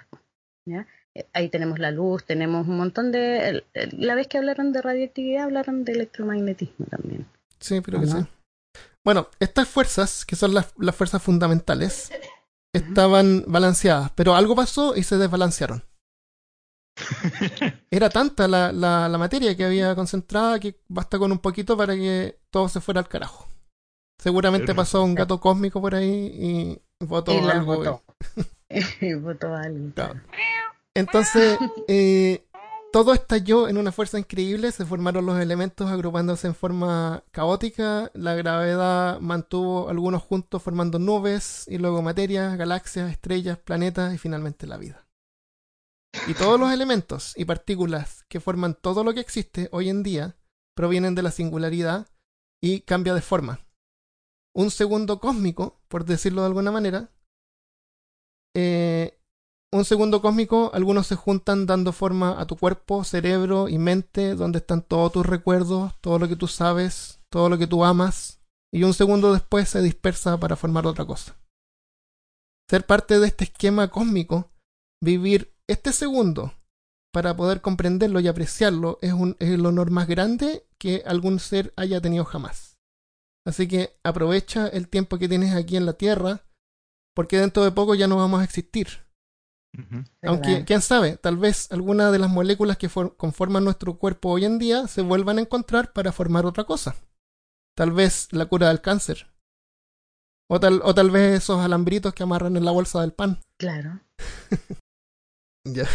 [0.65, 0.87] ¿ya?
[1.15, 3.63] Eh, Ahí tenemos la luz, tenemos un montón de...
[3.91, 7.27] La vez que hablaron de radioactividad, hablaron de electromagnetismo también.
[7.59, 8.17] Sí, pero que sí.
[9.05, 12.11] Bueno, estas fuerzas, que son las, las fuerzas fundamentales,
[12.73, 15.83] estaban balanceadas, pero algo pasó y se desbalancearon.
[17.91, 21.95] Era tanta la, la, la materia que había concentrada que basta con un poquito para
[21.95, 23.47] que todo se fuera al carajo.
[24.21, 27.75] Seguramente pasó un gato cósmico por ahí y votó y algo.
[27.77, 28.03] votó.
[29.01, 29.91] Y votó algo.
[29.93, 30.21] Claro.
[30.95, 31.57] Entonces,
[31.87, 32.45] eh,
[32.91, 38.35] todo estalló en una fuerza increíble, se formaron los elementos agrupándose en forma caótica, la
[38.35, 44.77] gravedad mantuvo algunos juntos formando nubes, y luego materia, galaxias, estrellas, planetas y finalmente la
[44.77, 45.07] vida.
[46.27, 50.37] Y todos los elementos y partículas que forman todo lo que existe hoy en día
[50.75, 52.07] provienen de la singularidad
[52.61, 53.65] y cambia de forma.
[54.53, 57.09] Un segundo cósmico, por decirlo de alguna manera,
[58.55, 59.19] eh,
[59.73, 64.59] un segundo cósmico, algunos se juntan dando forma a tu cuerpo, cerebro y mente, donde
[64.59, 68.39] están todos tus recuerdos, todo lo que tú sabes, todo lo que tú amas,
[68.71, 71.35] y un segundo después se dispersa para formar otra cosa.
[72.69, 74.51] Ser parte de este esquema cósmico,
[75.01, 76.53] vivir este segundo
[77.11, 81.73] para poder comprenderlo y apreciarlo, es, un, es el honor más grande que algún ser
[81.77, 82.77] haya tenido jamás.
[83.45, 86.45] Así que aprovecha el tiempo que tienes aquí en la Tierra,
[87.15, 89.03] porque dentro de poco ya no vamos a existir.
[90.21, 90.65] Aunque, ¿Verdad?
[90.67, 94.59] quién sabe, tal vez algunas de las moléculas que for- conforman nuestro cuerpo hoy en
[94.59, 96.95] día se vuelvan a encontrar para formar otra cosa.
[97.75, 99.27] Tal vez la cura del cáncer.
[100.49, 103.39] O tal, o tal vez esos alambritos que amarran en la bolsa del pan.
[103.59, 103.99] Claro.
[105.65, 105.87] Ya.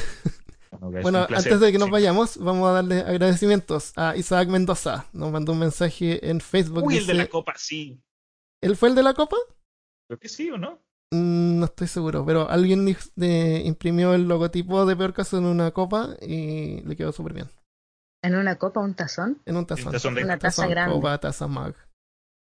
[0.81, 1.93] Bueno, antes de que nos Sí.
[1.93, 5.07] vayamos, vamos a darle agradecimientos a Isaac Mendoza.
[5.13, 6.85] Nos mandó un mensaje en Facebook.
[6.87, 8.01] Uy, el de la copa, sí.
[8.63, 9.37] ¿Él fue el de la copa?
[10.09, 10.81] Creo que sí o no.
[11.13, 12.85] Mm, No estoy seguro, pero alguien
[13.17, 17.49] de- imprimió el logotipo de Peor Caso en una copa y le quedó súper bien.
[18.23, 19.41] En una copa, un tazón.
[19.47, 19.93] En un tazón.
[19.93, 20.95] tazón de- Una taza Tazón, grande.
[20.95, 21.75] copa, taza, mug.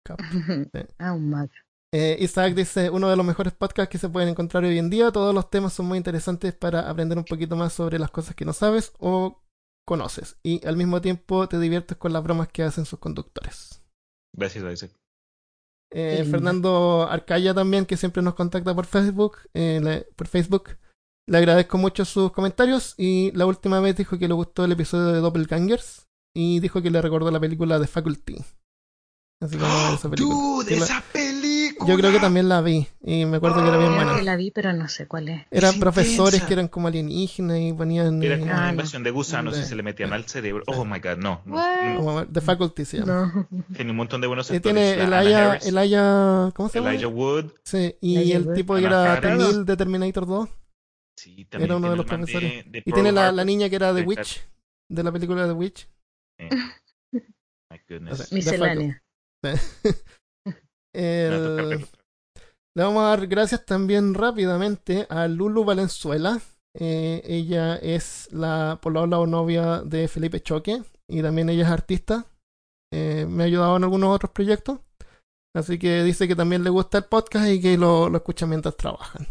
[0.06, 0.16] cup.
[0.98, 1.50] ah, un mag.
[1.94, 5.10] Eh, Isaac dice, uno de los mejores podcasts que se pueden encontrar hoy en día.
[5.12, 8.44] Todos los temas son muy interesantes para aprender un poquito más sobre las cosas que
[8.44, 9.42] no sabes o
[9.86, 10.36] conoces.
[10.42, 13.82] Y al mismo tiempo te diviertes con las bromas que hacen sus conductores.
[14.36, 14.90] Gracias, Isaac.
[15.98, 16.24] Eh.
[16.30, 20.76] Fernando Arcaya también, que siempre nos contacta por Facebook, eh, le- por Facebook.
[21.28, 25.06] Le agradezco mucho sus comentarios y la última vez dijo que le gustó el episodio
[25.12, 26.06] de Doppelgangers
[26.36, 28.36] y dijo que le recordó la película The Faculty.
[29.42, 30.34] Así que vamos a ver esa película.
[30.36, 31.25] Dude, Que la- esa película.
[31.86, 34.18] Yo creo que también la vi y me acuerdo que era bien Creo buena.
[34.18, 35.46] que la vi, pero no sé cuál es.
[35.50, 36.46] Eran Es profesores intensa.
[36.46, 38.22] que eran como alienígenas y ponían...
[38.22, 38.70] Era como Ah, una no.
[38.72, 40.64] invasión de gusanos y se le metían al cerebro.
[40.66, 41.42] Oh my god, no.
[41.44, 41.54] no.
[41.56, 41.96] What?
[41.96, 43.46] como The Faculty se llama.
[43.50, 43.64] No.
[43.74, 44.62] Tiene un montón de buenos actores.
[44.62, 46.90] tiene el Aya, el Aya, ¿cómo se llama?
[46.92, 47.52] Elijah Wood.
[47.64, 48.54] Sí, y Elijah el Wood.
[48.54, 49.20] tipo que era.
[49.20, 50.48] T-1000 de Terminator 2.
[51.18, 52.64] Sí, también Era uno de los profesores.
[52.64, 54.46] de- de Y tiene la, la niña que era The de Witch,
[54.90, 55.88] de la película The Witch.
[56.38, 56.48] Eh.
[57.70, 58.12] My goodness.
[58.20, 59.02] O sea, Miscelánea.
[59.42, 61.86] Me va a tocar El-.
[62.74, 66.40] Le vamos a dar gracias también rápidamente a Lulu Valenzuela.
[66.78, 72.26] Eh, ella es la polola o novia de Felipe Choque y también ella es artista.
[72.92, 74.80] Eh, me ha ayudado en algunos otros proyectos.
[75.54, 78.76] Así que dice que también le gusta el podcast y que lo, lo escucha mientras
[78.76, 79.26] trabajan.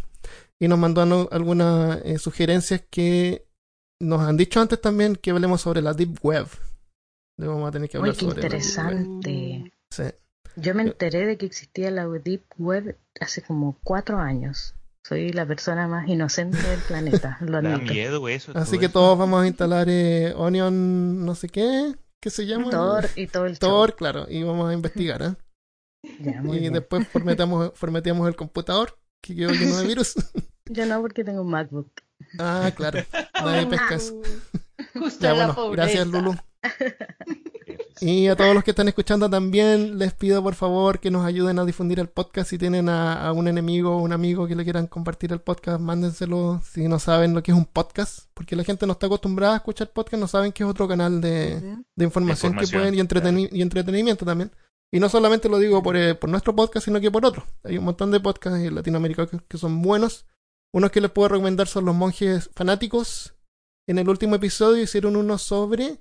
[0.59, 3.45] Y nos mandó algunas eh, sugerencias que
[4.01, 6.47] nos han dicho antes también que hablemos sobre la Deep Web.
[7.37, 8.91] Le vamos a tener que Uy, hablar qué sobre la Deep Web.
[9.03, 9.73] interesante.
[9.91, 10.03] Sí.
[10.55, 14.75] Yo me enteré de que existía la Deep Web hace como cuatro años.
[15.03, 17.93] Soy la persona más inocente del planeta, lo Da admito.
[17.93, 18.51] miedo eso.
[18.55, 18.93] Así todo que eso.
[18.93, 22.69] todos vamos a instalar eh, Onion no sé qué, ¿qué se llama?
[22.71, 25.25] Thor y todo el Tor, claro, y vamos a investigar, ¿eh?
[25.25, 25.35] show.
[26.19, 26.73] Ya, muy y bien.
[26.73, 30.15] después formateamos, formateamos el computador, que quedó lleno de virus.
[30.65, 31.91] Yo no, porque tengo un MacBook.
[32.39, 32.99] ah, claro,
[33.43, 34.21] nadie pesca eso.
[34.97, 36.07] Justo Ya en la gracias.
[36.07, 36.35] Lulu.
[38.01, 41.59] Y a todos los que están escuchando también les pido por favor que nos ayuden
[41.59, 42.49] a difundir el podcast.
[42.49, 45.79] Si tienen a, a un enemigo o un amigo que le quieran compartir el podcast,
[45.79, 48.25] mándenselo si no saben lo que es un podcast.
[48.33, 51.21] Porque la gente no está acostumbrada a escuchar podcast, no saben que es otro canal
[51.21, 51.85] de, Ujú.
[51.95, 54.51] de información, De información, que pueden y, entreteni- y entretenimiento también.
[54.91, 57.45] Y no solamente lo digo por, eh, por nuestro podcast, sino que por otros.
[57.63, 60.25] Hay un montón de podcasts en Latinoamérica que, que son buenos.
[60.73, 63.34] Unos que les puedo recomendar son los monjes fanáticos.
[63.87, 65.99] En el último episodio hicieron uno sobre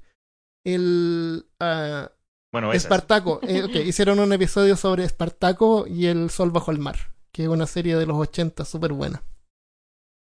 [0.64, 2.10] el ah,
[2.52, 2.72] Bueno.
[2.72, 3.40] Espartaco.
[3.42, 7.66] Eh, hicieron un episodio sobre Espartaco y el sol bajo el mar, que es una
[7.66, 9.22] serie de los 80 súper buena.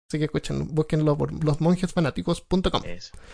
[0.09, 2.81] Así que escuchen, búsquenlo por losmonjesfanáticos.com.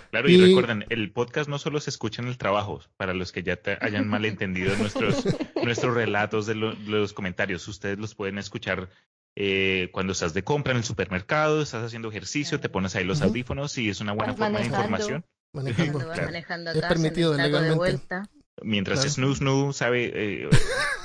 [0.10, 3.32] Claro, y, Y- recuerden, el podcast no solo se escucha en el trabajo, para los
[3.32, 5.24] que ya te hayan malentendido nuestros,
[5.64, 8.90] nuestros relatos de, lo- de los comentarios, ustedes los pueden escuchar
[9.36, 13.22] eh, cuando estás de compra en el supermercado, estás haciendo ejercicio, te pones ahí los
[13.22, 15.26] audífonos y es una buena Vas forma de información.
[15.54, 15.94] Manejando.
[15.94, 16.32] Cuando vas Claro.
[16.32, 17.78] manejando Es permitido en el taco de legalmente.
[17.78, 18.30] vuelta.
[18.62, 19.12] Mientras Claro.
[19.14, 20.50] snoo snoo sabe eh,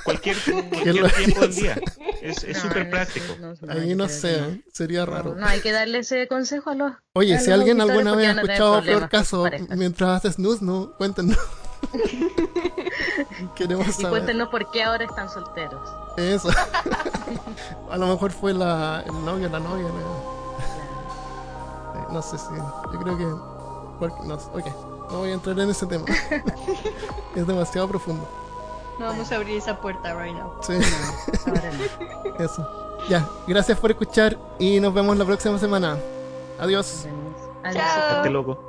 [0.03, 0.37] cualquier,
[0.69, 1.79] cualquier tiempo del día.
[2.21, 3.35] Es súper no, práctico.
[3.39, 4.61] no, no, Ahí no sé, ¿eh?
[4.71, 5.35] sería raro.
[5.35, 6.91] no, hay que darle ese consejo a los.
[7.13, 9.45] Oye, a si los alguien alguna vez ha escuchado peor caso
[9.75, 11.37] mientras haces snooze, no, cuéntenos.
[13.55, 14.09] Queremos Y saber.
[14.09, 15.89] cuéntenos por qué ahora están solteros.
[16.17, 16.49] Eso.
[17.91, 19.87] a lo mejor fue la, el novio, la novia.
[19.87, 20.39] No,
[21.99, 22.47] Eh, no sé si.
[22.93, 23.25] Yo creo que.
[24.25, 24.65] No, sé, ok,
[25.11, 26.05] no voy a entrar en ese tema.
[27.35, 28.25] es demasiado profundo.
[28.97, 30.51] No vamos a abrir esa puerta right now.
[30.61, 30.73] Sí,
[31.47, 32.43] Ahora no.
[32.43, 32.67] eso.
[33.07, 35.97] Ya, gracias por escuchar y nos vemos la próxima semana.
[36.59, 37.05] Adiós.
[37.63, 37.83] Adiós.
[37.83, 38.17] Chao.
[38.17, 38.68] Hazte loco.